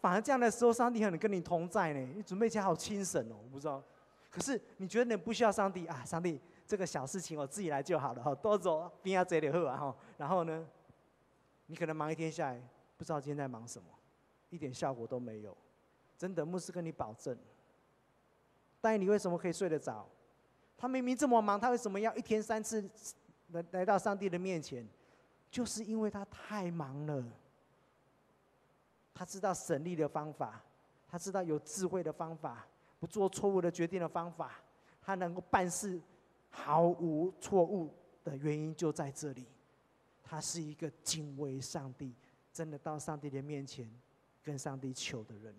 [0.00, 2.00] 反而这样的时候，上帝可能跟你同在呢。
[2.16, 3.80] 你准备起来好轻省哦，我不知道。
[4.28, 6.04] 可是你觉得你不需要上帝啊？
[6.04, 9.96] 上帝，这个小事情我自己来就好了哈，多走边要嘴里喝啊哈。
[10.16, 10.64] 然后呢，
[11.66, 12.62] 你可能忙一天下来，
[12.96, 13.88] 不知道今天在忙什么，
[14.50, 15.56] 一点效果都没有。
[16.16, 17.36] 真的，牧师跟你保证。
[18.80, 20.06] 但你为什么可以睡得着？
[20.76, 22.88] 他明明这么忙，他为什么要一天三次
[23.48, 24.86] 来来到上帝的面前？
[25.50, 27.24] 就是因为他太忙了。
[29.12, 30.62] 他知道省力的方法，
[31.08, 32.64] 他知道有智慧的方法，
[33.00, 34.52] 不做错误的决定的方法，
[35.02, 36.00] 他能够办事
[36.50, 39.46] 毫无错误的原因就在这里。
[40.22, 42.14] 他是一个敬畏上帝，
[42.52, 43.90] 真的到上帝的面前
[44.42, 45.54] 跟上帝求的人。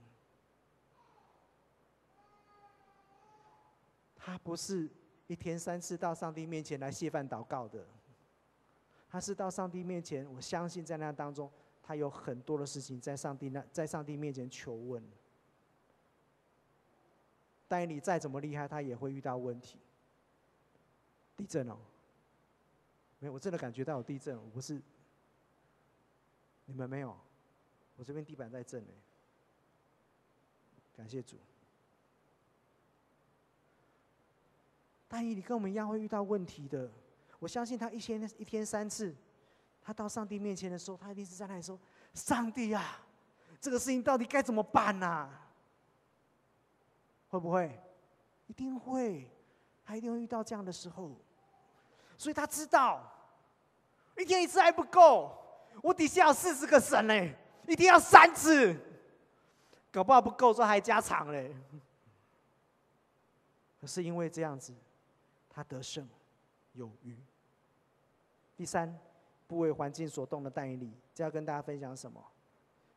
[4.16, 4.90] 他不是
[5.28, 7.86] 一天三次到上帝面前来谢饭祷告的，
[9.10, 11.52] 他是到上帝面前，我相信在那当中。
[11.84, 15.04] 他有很多的事情在上帝那，在上帝面前求问。
[17.68, 19.80] 但你再怎么厉害，他也会遇到问题。
[21.42, 21.76] 地震哦，
[23.18, 24.80] 没有，我真的感觉到有地震，我不是。
[26.66, 27.18] 你们没有？
[27.96, 28.94] 我这边地板在震呢。
[30.96, 31.38] 感谢主。
[35.08, 36.92] 大姨，你跟我们一样会遇到问题的，
[37.40, 39.16] 我相信他一天一天三次。
[39.82, 41.78] 他到上帝面前的时候，他一定是在那里说
[42.14, 43.04] ：“上帝啊，
[43.60, 45.28] 这个事情到底该怎么办呢？”
[47.30, 47.82] 会不会？
[48.46, 49.28] 一定会，
[49.84, 51.18] 他一定会遇到这样的时候。
[52.22, 53.02] 所以他知道，
[54.16, 55.36] 一天一次还不够，
[55.82, 57.36] 我底下有四十个神嘞，
[57.68, 58.80] 一定要三次，
[59.92, 61.52] 搞不好不够，说还加长嘞。
[63.80, 64.72] 可是因为这样子，
[65.50, 66.08] 他得胜
[66.74, 67.18] 有余。
[68.56, 68.96] 第三，
[69.48, 72.24] 不为环境所动的代理，这要跟大家分享什么？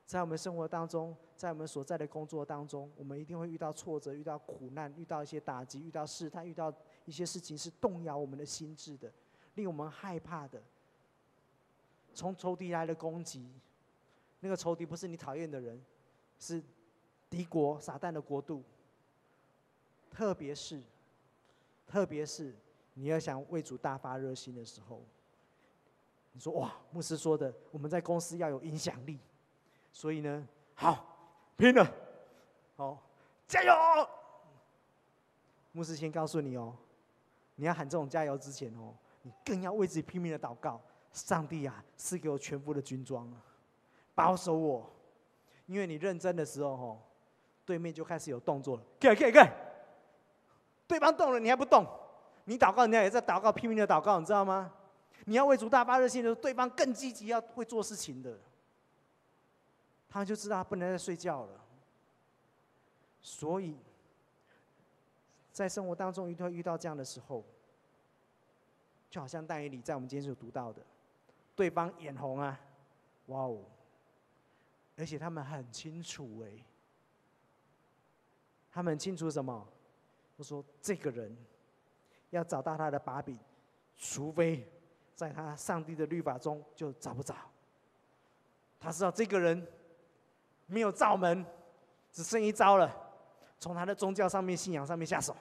[0.04, 6.70] 在我们生活当中，在我们所在的工作当中，我们一定会遇到挫折、遇到苦难、遇到一些打击、遇到试探、遇到
[7.04, 9.12] 一些事情是动摇我们的心智的，
[9.54, 10.62] 令我们害怕的。
[12.14, 13.48] 从仇敌来的攻击，
[14.40, 15.80] 那个仇敌不是你讨厌的人，
[16.38, 16.62] 是
[17.28, 18.62] 敌国撒旦的国度。
[20.10, 20.80] 特别是，
[21.86, 22.54] 特别是
[22.94, 25.02] 你要想为主大发热心的时候，
[26.32, 29.18] 你说哇，牧师说的，我们在公司要有影响力。
[29.92, 31.04] 所以呢，好，
[31.56, 31.92] 拼了，
[32.76, 33.02] 好，
[33.48, 33.72] 加油！
[35.72, 36.76] 牧师先告诉你哦，
[37.56, 40.80] 你要喊这种加油之前哦，你更要为自己拼命的祷告。
[41.12, 43.32] 上帝啊，赐给我全副的军装，
[44.16, 44.90] 保守我，
[45.66, 46.98] 因为你认真的时候哦，
[47.64, 48.82] 对面就开始有动作了。
[48.98, 49.40] 给给给，
[50.88, 51.86] 对方动了，你还不动？
[52.46, 54.72] 你祷告，人家也在祷告，拼命的祷告，你知道吗？
[55.26, 58.36] 你要为主大发热心的时候，对方更积极，要会做事情的。
[60.08, 61.60] 他就知道他不能再睡觉了，
[63.20, 63.76] 所以，
[65.54, 67.42] 在生活当中一定会遇到这样的时候，
[69.08, 70.82] 就好像但以理在我们今天所读到的，
[71.56, 72.60] 对方眼红啊，
[73.26, 73.64] 哇哦，
[74.98, 76.50] 而且他们很清楚哎，
[78.70, 79.66] 他们很清楚什么？
[80.36, 81.34] 他说这个人
[82.30, 83.38] 要找到他的把柄，
[83.96, 84.68] 除非
[85.14, 87.34] 在他上帝的律法中就找不着。
[88.78, 89.66] 他知道这个人。
[90.66, 91.44] 没有罩门，
[92.10, 93.03] 只剩一招了，
[93.58, 95.34] 从他的宗教上面、信仰上面下手。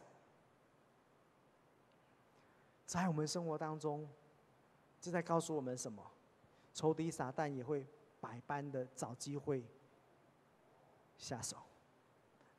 [2.86, 4.08] 在我们生活当中，
[5.02, 6.04] 这在告诉我们什么？
[6.74, 7.86] 仇敌撒旦也会
[8.20, 9.64] 百般的找机会
[11.18, 11.58] 下手，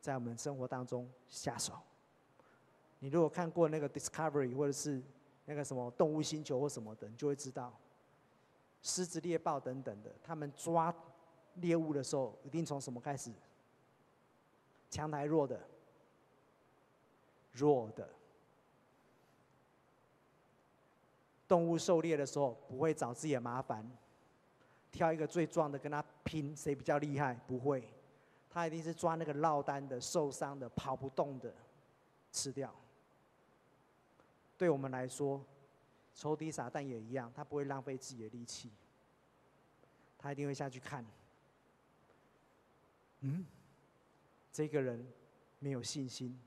[0.01, 1.75] 在我们生活当中下手。
[2.99, 5.03] 你如果看过那个 Discovery 或者是
[5.45, 7.73] 那个什么动物星球或什么的，你就会知道，
[8.83, 10.95] 狮子、猎豹等等的，他们抓。
[11.59, 13.31] 猎物的时候，一定从什么开始？
[14.95, 15.61] 强台弱的？
[17.51, 18.09] 弱的。
[21.49, 23.85] 动物狩猎的时候，不会找自己的麻烦，
[24.93, 27.35] 挑一个最壮的跟他拼，谁比较厉害？
[27.49, 27.89] 不会，
[28.49, 31.53] 他一定是抓那个落单的、受伤的、跑不动的，
[32.31, 32.73] 吃掉。
[34.57, 35.45] 对我们来说，
[36.15, 38.71] 仇敌撒旦也一样，他不会浪费自己的力气，
[40.17, 41.05] 他一定会下去看。
[43.23, 43.45] 嗯，
[44.55, 45.05] 这个人
[45.59, 46.39] 没有信心。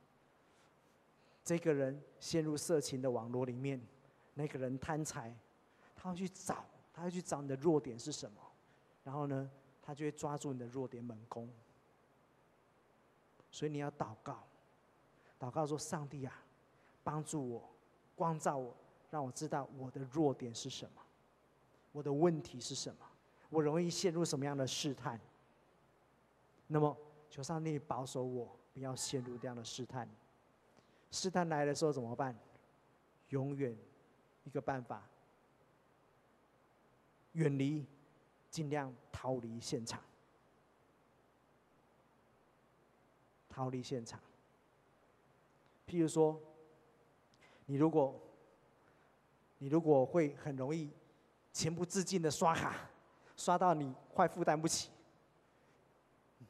[1.44, 3.86] 这个人陷入色情的网络里面，
[4.34, 5.36] 那个人贪财，
[5.94, 8.40] 他要去找，他要去找你的弱点是什么，
[9.04, 11.50] 然后呢，他就会抓住你的弱点猛攻。
[13.52, 14.42] 所以你要祷告，
[15.38, 16.34] 祷告说：“上帝啊，
[17.04, 17.70] 帮助我，
[18.16, 18.74] 光照我，
[19.10, 21.02] 让我知道我的弱点是什么，
[21.92, 23.06] 我的问题是什么，
[23.50, 25.20] 我容易陷入什么样的试探。”
[26.68, 26.96] 那么，
[27.30, 30.10] 求上帝保守我，不要陷入这样的试探。
[31.12, 32.38] 试探来的时候怎么办？
[33.30, 33.76] 永远
[34.44, 35.08] 一个办法，
[37.34, 37.86] 远离，
[38.50, 40.02] 尽量逃离现场，
[43.50, 44.20] 逃离现场。
[45.86, 46.42] 譬如说，
[47.66, 48.20] 你如果，
[49.58, 50.90] 你如果会很容易
[51.52, 52.90] 情不自禁的刷卡，
[53.36, 54.90] 刷到你快负担不起。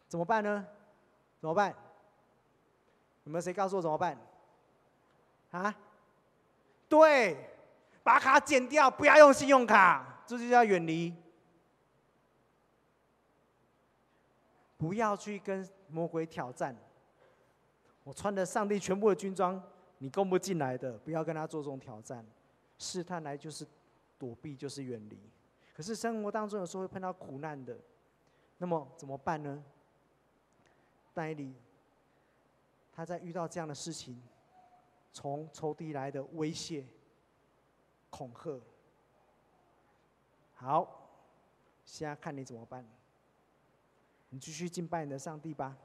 [0.08, 0.66] 怎么办呢？
[1.40, 1.74] 怎么办？
[3.24, 4.18] 有没有谁告诉我怎么办？
[5.52, 5.76] 啊？
[6.90, 7.38] 对，
[8.04, 11.14] 把卡剪掉，不要用信用卡，这就叫远离。
[14.78, 16.76] 不要去跟魔鬼挑战。
[18.04, 19.62] 我穿着上帝全部的军装，
[19.98, 22.26] 你攻不进来的，不要跟他做这种挑战。
[22.78, 23.68] 试探来就是
[24.18, 25.20] 躲避，就是远离。
[25.74, 27.78] 可是生活当中有时候会碰到苦难的，
[28.60, 29.62] 那么怎么办呢？
[31.18, 31.52] 但以理，
[32.94, 34.22] 他在遇到这样的事情，
[35.12, 36.86] 从仇敌来的威胁、
[38.12, 38.62] 恐吓，
[40.54, 41.10] 好，
[41.84, 42.88] 现在看你怎么办。
[44.30, 45.76] 你继续敬拜你的上帝吧。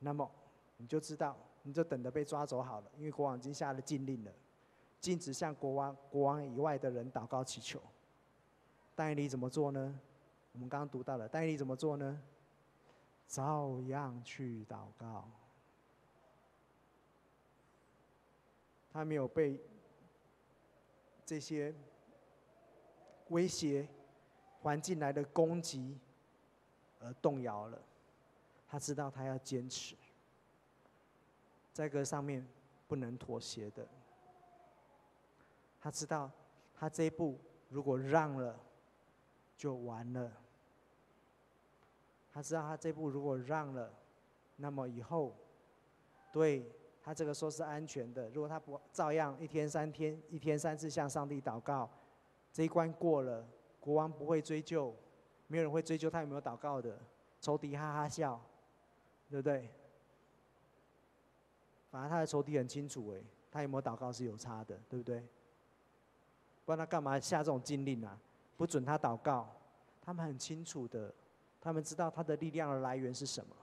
[0.00, 0.28] 那么
[0.78, 4.32] 你就知道，你就等着被抓走好了，因为国王已经下了禁令了，
[5.00, 7.80] 禁止向国王、国王以外的人祷告祈求。
[8.96, 9.96] 但以理怎么做呢？
[10.54, 12.20] 我们刚刚读到了，但以理怎么做呢？
[13.26, 15.28] 照样去祷告，
[18.92, 19.60] 他没有被
[21.26, 21.74] 这些
[23.28, 23.88] 威胁、
[24.60, 25.98] 环境来的攻击
[27.00, 27.82] 而动摇了。
[28.68, 29.96] 他知道他要坚持，
[31.72, 32.46] 在这个上面
[32.86, 33.86] 不能妥协的。
[35.80, 36.30] 他知道
[36.74, 38.58] 他这一步如果让了，
[39.56, 40.32] 就完了。
[42.34, 43.90] 他知道他这步如果让了，
[44.56, 45.34] 那么以后
[46.30, 46.70] 对
[47.02, 48.28] 他这个说是安全的。
[48.30, 51.88] 如果他不照样一天三天、一天三次向上帝祷告，
[52.52, 53.46] 这一关过了，
[53.80, 54.94] 国王不会追究，
[55.46, 56.98] 没有人会追究他有没有祷告的，
[57.40, 58.38] 仇敌哈哈笑。
[59.30, 59.68] 对不对？
[61.90, 63.20] 反正他的仇敌很清楚，哎，
[63.50, 65.26] 他有没有祷告是有差的，对不对？
[66.64, 68.20] 不然他干嘛下这种禁令啊？
[68.56, 69.48] 不准他祷告，
[70.02, 71.12] 他们很清楚的，
[71.64, 73.56] 他们知道他的力量的来源是什么。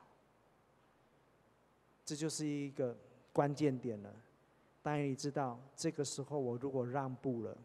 [2.04, 2.98] 这就是一个
[3.32, 4.12] 关键点了。
[4.82, 7.56] 但你知道，这个时候我如果让步了，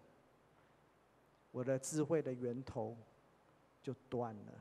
[1.51, 2.95] 我的智慧的源头
[3.83, 4.53] 就断了。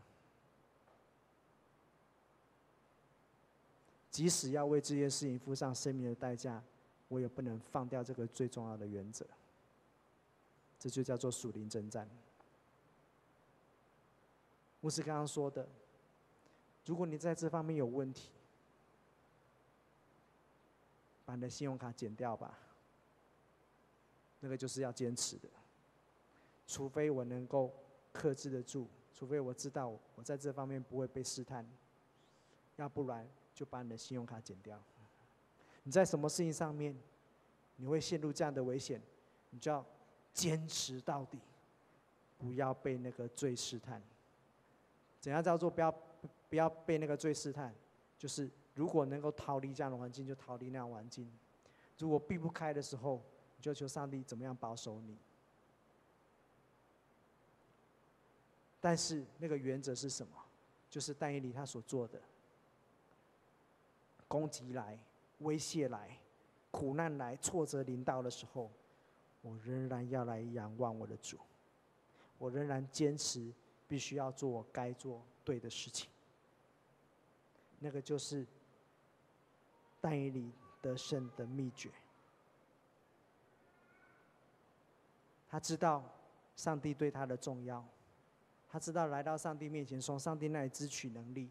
[4.10, 6.64] 即使要为这件事情付上生命的代价，
[7.10, 9.26] 我也不能放掉这个最重要的原则。
[10.80, 12.10] 这就叫做属灵征战。
[14.86, 15.68] 牧师刚刚说的，
[16.86, 18.30] 如果你在这方面有问题，
[21.26, 22.56] 把你的信用卡剪掉吧。
[24.42, 25.50] 那个就是要坚持的，
[26.68, 27.74] 除非我能够
[28.14, 31.68] 克制得住，除非我知道我在这方面不会被试探，
[32.76, 33.28] 要不然。
[33.56, 34.80] 就把你的信用卡剪掉。
[35.82, 36.96] 你在什么事情上面，
[37.78, 39.02] 你会陷入这样的危险，
[39.50, 39.84] 你就要
[40.32, 41.40] 坚持到底，
[42.38, 44.00] 不要被那个罪试探。
[45.26, 45.92] 怎样叫做不要
[46.48, 47.74] 不要被那个罪试探？
[48.16, 51.26] 就是如果能够逃离这样的环境，就逃离那样环境；
[51.98, 53.24] 如果避不开的时候，
[53.58, 55.18] 你就求上帝怎么样保守你。
[58.80, 60.38] 但是那个原则是什么？
[60.92, 62.22] 就是但以理他所做的。
[64.28, 65.00] 攻击来、
[65.40, 66.20] 威胁来、
[66.70, 68.70] 苦难来、挫折临到的时候，
[69.42, 71.40] 我仍然要来仰望我的主。
[72.38, 73.52] 我仍然坚持，
[73.88, 76.10] 必须要做我该做对的事情。
[77.80, 78.46] 那个就是
[80.02, 81.90] 但以理得胜的秘诀。
[85.50, 86.04] 他知道
[86.56, 87.86] 上帝对他的重要，
[88.70, 91.50] 他知道来到上帝面前，从上帝那里支取能力，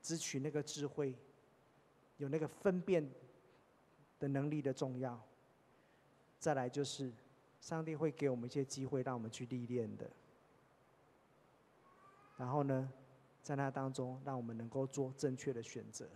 [0.00, 1.14] 支取那个智慧。
[2.18, 3.10] 有那个分辨
[4.20, 5.20] 的能力的重要，
[6.38, 7.12] 再来就是，
[7.60, 10.08] 上帝会给我们一些机会，让我们去历练的。
[12.36, 12.90] 然后呢，
[13.42, 16.08] 在那当中，让我们能够做正确的选择。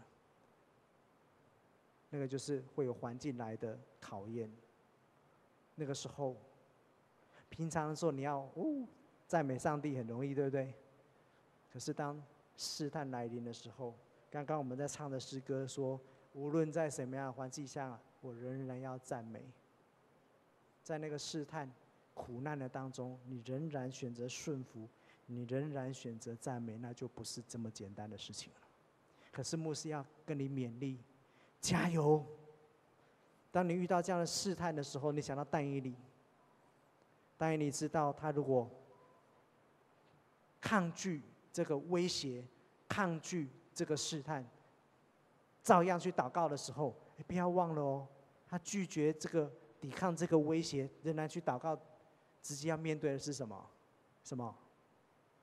[2.11, 4.51] 那个就是会有环境来的考验。
[5.75, 6.37] 那个时候，
[7.49, 8.87] 平常的时候你要哦
[9.27, 10.73] 赞美上帝很容易，对不对？
[11.73, 12.23] 可是当
[12.57, 13.95] 试探来临的时候，
[14.31, 16.01] 刚刚我们在唱的诗歌说
[16.33, 19.45] ：“无论在什么样的环境下，我仍然要赞美。
[20.83, 21.71] 在那个试探、
[22.15, 24.89] 苦难的当中，你仍然选择顺服，
[25.27, 28.61] 你仍然选择赞美，那就不是这么简单的事情了。
[29.31, 30.99] 可是牧师要跟你勉励，
[31.61, 32.25] 加油！
[33.53, 35.95] 当你遇到这样的试探的时候，你想到但以理，
[37.37, 38.71] 但以理知道他如果
[40.61, 41.23] 抗拒
[41.53, 42.45] 这个威胁，
[42.89, 44.43] 抗拒。”这个试探，
[45.63, 48.09] 照样去祷告的时候，你不要忘了哦，
[48.49, 51.79] 他拒绝这个抵抗这个威胁，仍然去祷告，
[52.41, 53.71] 直接要面对的是什么？
[54.25, 54.57] 什么？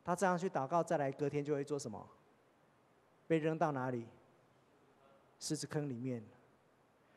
[0.04, 2.08] 他这样去祷告，再来隔天就会做什么？
[3.28, 4.06] 被扔到哪里？
[5.40, 6.24] 狮子坑里面，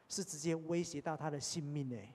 [0.08, 2.12] 是直接威胁到他的性命哎！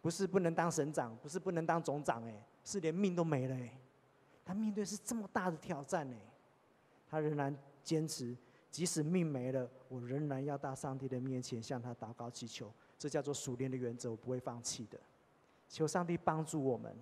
[0.00, 3.78] 不是不能当省长，不是不能当总长哎，是连命都没了哎！
[4.44, 6.16] 他面对是这么大的挑战哎！
[7.08, 8.36] 他仍然坚持，
[8.70, 12.72] 即使命没了，我仍然要到上帝的面前向他祷告祈求。
[12.98, 14.98] 这叫做属灵的原则，我不会放弃的。
[15.68, 16.94] 求上帝帮助我们，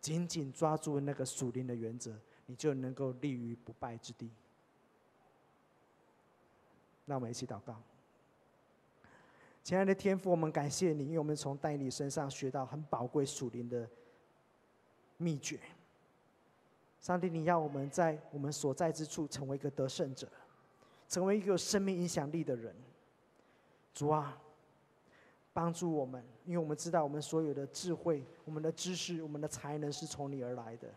[0.00, 4.30] 紧紧抓住那个属灵的原则，你就能够立于不败之地。
[7.06, 7.76] 让我们一起祷告。
[9.62, 13.88] 亲爱的天父，我们感谢你，因为我们从但以理身上学到很宝贵属灵的
[15.18, 15.60] 秘诀。
[17.00, 20.26] 上帝，你要我们在我们所在之处成为一个得胜者，
[21.08, 22.74] 成为一个有生命影响力的人。
[23.92, 24.39] 主啊，
[25.52, 30.88] 帮助我们，因为我们知道我们所有的智慧、我们的知识、我们的才能是从你而来的。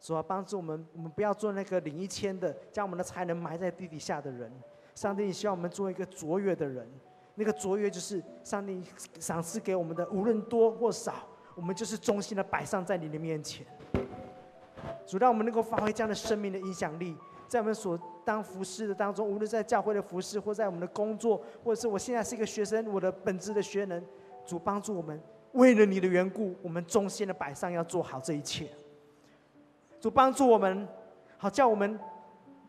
[0.00, 4.50] 主啊，帮助我们，我们不要做那个领一千的，将我们的才能埋在地底下的人。
[4.94, 6.88] 上帝，你希望我们做一个卓越的人，
[7.34, 8.82] 那个卓越就是上帝
[9.18, 13.66] 赏赐给我们的，无论多或少，我们就是忠心的摆上在你的面前。
[15.06, 17.16] 主，让我们能够发挥这样的生命的影响力，
[17.50, 24.00] 在我们所当服侍的当中，无论在教会的服侍，或在我们的工作，或者是我现在是一个学生，我的本职的学能，
[24.46, 25.20] 主帮助我们，
[25.52, 28.68] 为了你的缘故，我们忠心的摆上，要做好这一切。
[29.98, 30.86] 主帮助我们，
[31.36, 31.98] 好叫我们，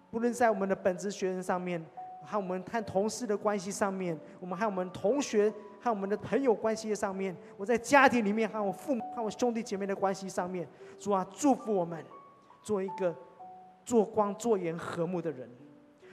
[0.10, 1.86] 不论在我们的本职学生上面。
[2.24, 10.68] 和我们和同事的关系上面，我们和我们同学、和我们的朋友关系上面，我在家庭里面和我父母、和我兄弟姐妹的关系上面，
[11.00, 12.06] 主啊，祝福我们
[12.62, 13.14] 做一个
[13.92, 15.50] 做光做盐和睦的人。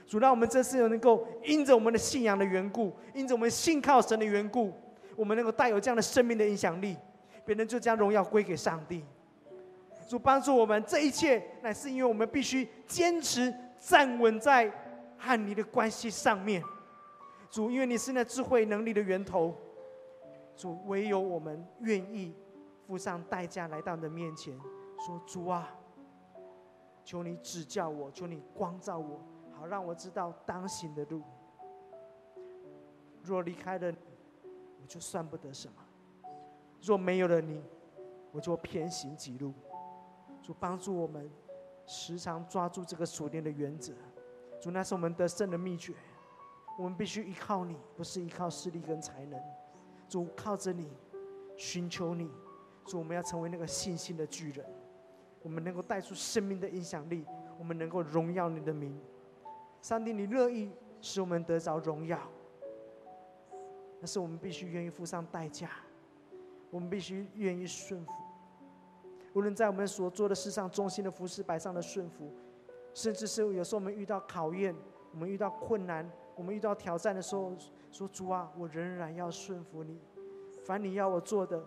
[0.05, 4.73] 主，让我们这次能够因着我们的信仰的缘故，因着我们信靠神的缘故，
[5.15, 6.97] 我们能够带有这样的生命的影响力，
[7.45, 9.05] 别人就将荣耀归给上帝。
[10.09, 14.69] 主帮助我们，这一切乃是因为我们必须坚持站稳在。
[15.21, 16.63] 和你的关系上面，
[17.51, 19.53] 主，因为你是那智慧能力的源头，
[20.55, 22.33] 主，唯有我们愿意
[22.87, 24.57] 付上代价来到你的面前，
[25.05, 25.75] 说主啊，
[27.09, 29.19] 求你指教我，求你光照我，
[29.51, 31.23] 好让我知道当行的路。
[33.23, 33.97] 若离开了你，
[34.79, 35.81] 我就算不得什么；
[36.79, 37.63] 若没有了你，
[38.31, 39.51] 我就偏行己路。
[40.43, 41.27] 主帮助我们，
[41.87, 43.91] 时常抓住这个属灵的原则。
[44.61, 45.95] 主，那是我们得胜的秘诀。
[46.77, 49.41] 我们必须依靠你，不是依靠势力跟才能。
[50.07, 50.87] 主，靠着你，
[51.57, 52.29] 寻求你。
[52.85, 54.63] 主，我们要成为那个信心的巨人。
[55.41, 57.25] 我们能够带出生命的影响力。
[57.57, 58.97] 我们能够荣耀你的名。
[59.81, 60.71] 上帝，你乐意
[61.01, 62.17] 使我们得着荣耀，
[63.99, 65.69] 但是我们必须愿意付上代价。
[66.71, 68.11] 我们必须愿意顺服。
[69.33, 72.31] 无论在我们所做的事上，忠心的服侍，摆上的顺服。
[72.93, 74.75] 甚至是有时候我们遇到考验，
[75.11, 77.53] 我们遇到困难，我们遇到挑战的时候，
[77.91, 79.99] 说主啊，我仍然要顺服你。
[80.63, 81.63] 凡你要我做的，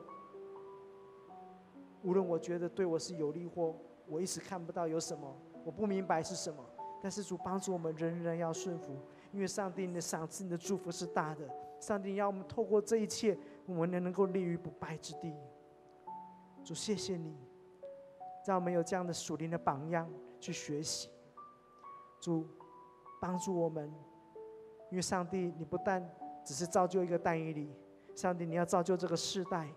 [2.02, 3.74] 无论我觉得对我是有利或
[4.06, 5.34] 我一时看不到有什么，
[5.64, 6.64] 我不明白是什么，
[7.00, 8.96] 但是主帮助我们仍然要顺服，
[9.32, 11.48] 因为上帝你的赏赐、你的祝福是大的。
[11.80, 13.36] 上帝要我们透过这一切，
[13.66, 15.34] 我们能能够立于不败之地。
[16.64, 17.36] 主，谢谢你，
[18.46, 20.08] 让我们有这样的属灵的榜样。
[20.42, 21.08] 去学习，
[22.20, 22.44] 主
[23.20, 23.88] 帮助我们，
[24.90, 26.04] 因为上帝，你不但
[26.44, 27.72] 只是造就一个但以理，
[28.16, 29.72] 上帝，你要造就这个世代，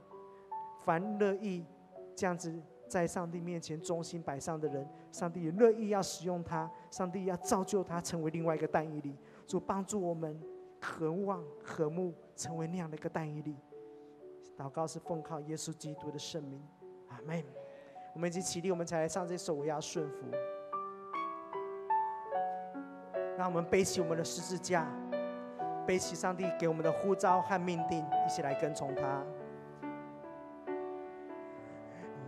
[0.83, 1.63] 凡乐意
[2.15, 2.53] 这样子
[2.87, 9.17] 在上帝面前忠心摆上的人，上帝也乐意要使用他，上帝要造就他成为另外一个但以理。
[9.45, 10.39] 主帮助我们，
[10.79, 13.57] 渴望渴慕成为那样的一个但以理。
[14.57, 16.61] 祷告是奉靠耶稣基督的圣名，
[17.09, 17.43] 阿门。
[18.13, 20.25] 我们已经起立，我们才来唱这首《我要顺服》。
[23.37, 24.87] 让我们背起我们的十字架，
[25.85, 29.21] 背起上帝给我们的呼召和命定，一起来跟从他。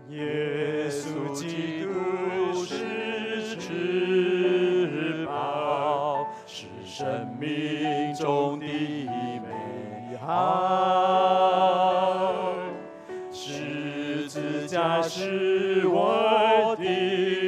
[0.10, 7.06] 耶稣基督是至宝，是生
[7.40, 10.34] 命中的美好，
[13.32, 16.86] 十字架是我的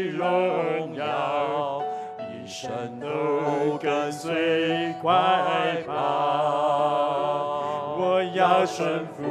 [0.10, 1.82] 荣耀，
[2.20, 3.07] 一生都。
[3.82, 5.93] 跟随快跑，
[7.97, 9.24] 我要顺服，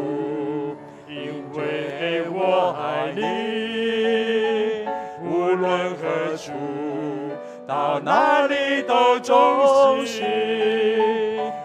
[7.69, 10.25] 到哪里都忠心，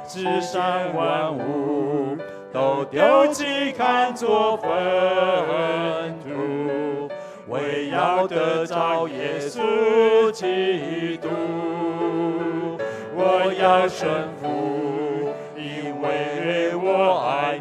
[0.05, 2.17] 至善万物
[2.51, 4.69] 都丢弃，看作粪
[6.19, 7.09] 土，
[7.47, 11.29] 为要得着耶稣基督。
[13.15, 17.57] 我要顺服，因为我爱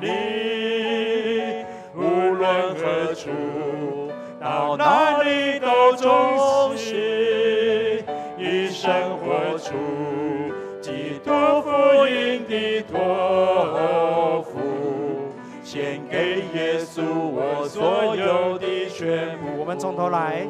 [17.82, 19.58] 所有的全部。
[19.58, 20.46] 我们从头来。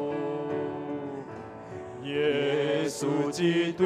[2.03, 3.85] 耶稣基督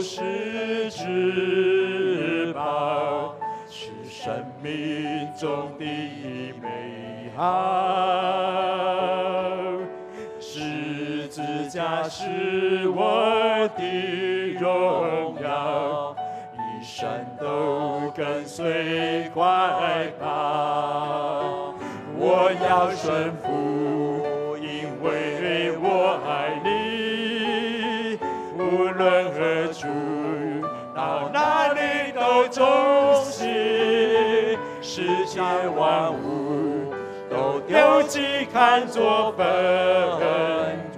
[0.00, 3.34] 是至宝，
[3.68, 4.32] 是生
[4.62, 5.84] 命中的
[6.62, 7.42] 美好。
[10.38, 16.14] 十字架是我的荣耀，
[16.54, 17.08] 一生
[17.40, 21.05] 都跟随快跑。
[23.06, 24.66] 我要顺服，因
[25.00, 28.18] 为我爱你。
[28.58, 29.86] 无论何处，
[30.94, 31.78] 到哪里
[32.12, 32.66] 都忠
[33.22, 34.58] 心。
[34.82, 35.40] 世界
[35.76, 36.92] 万物
[37.30, 39.46] 都丢弃，看作粪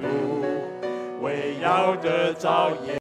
[0.00, 0.06] 土，
[1.22, 2.94] 为要得着耶。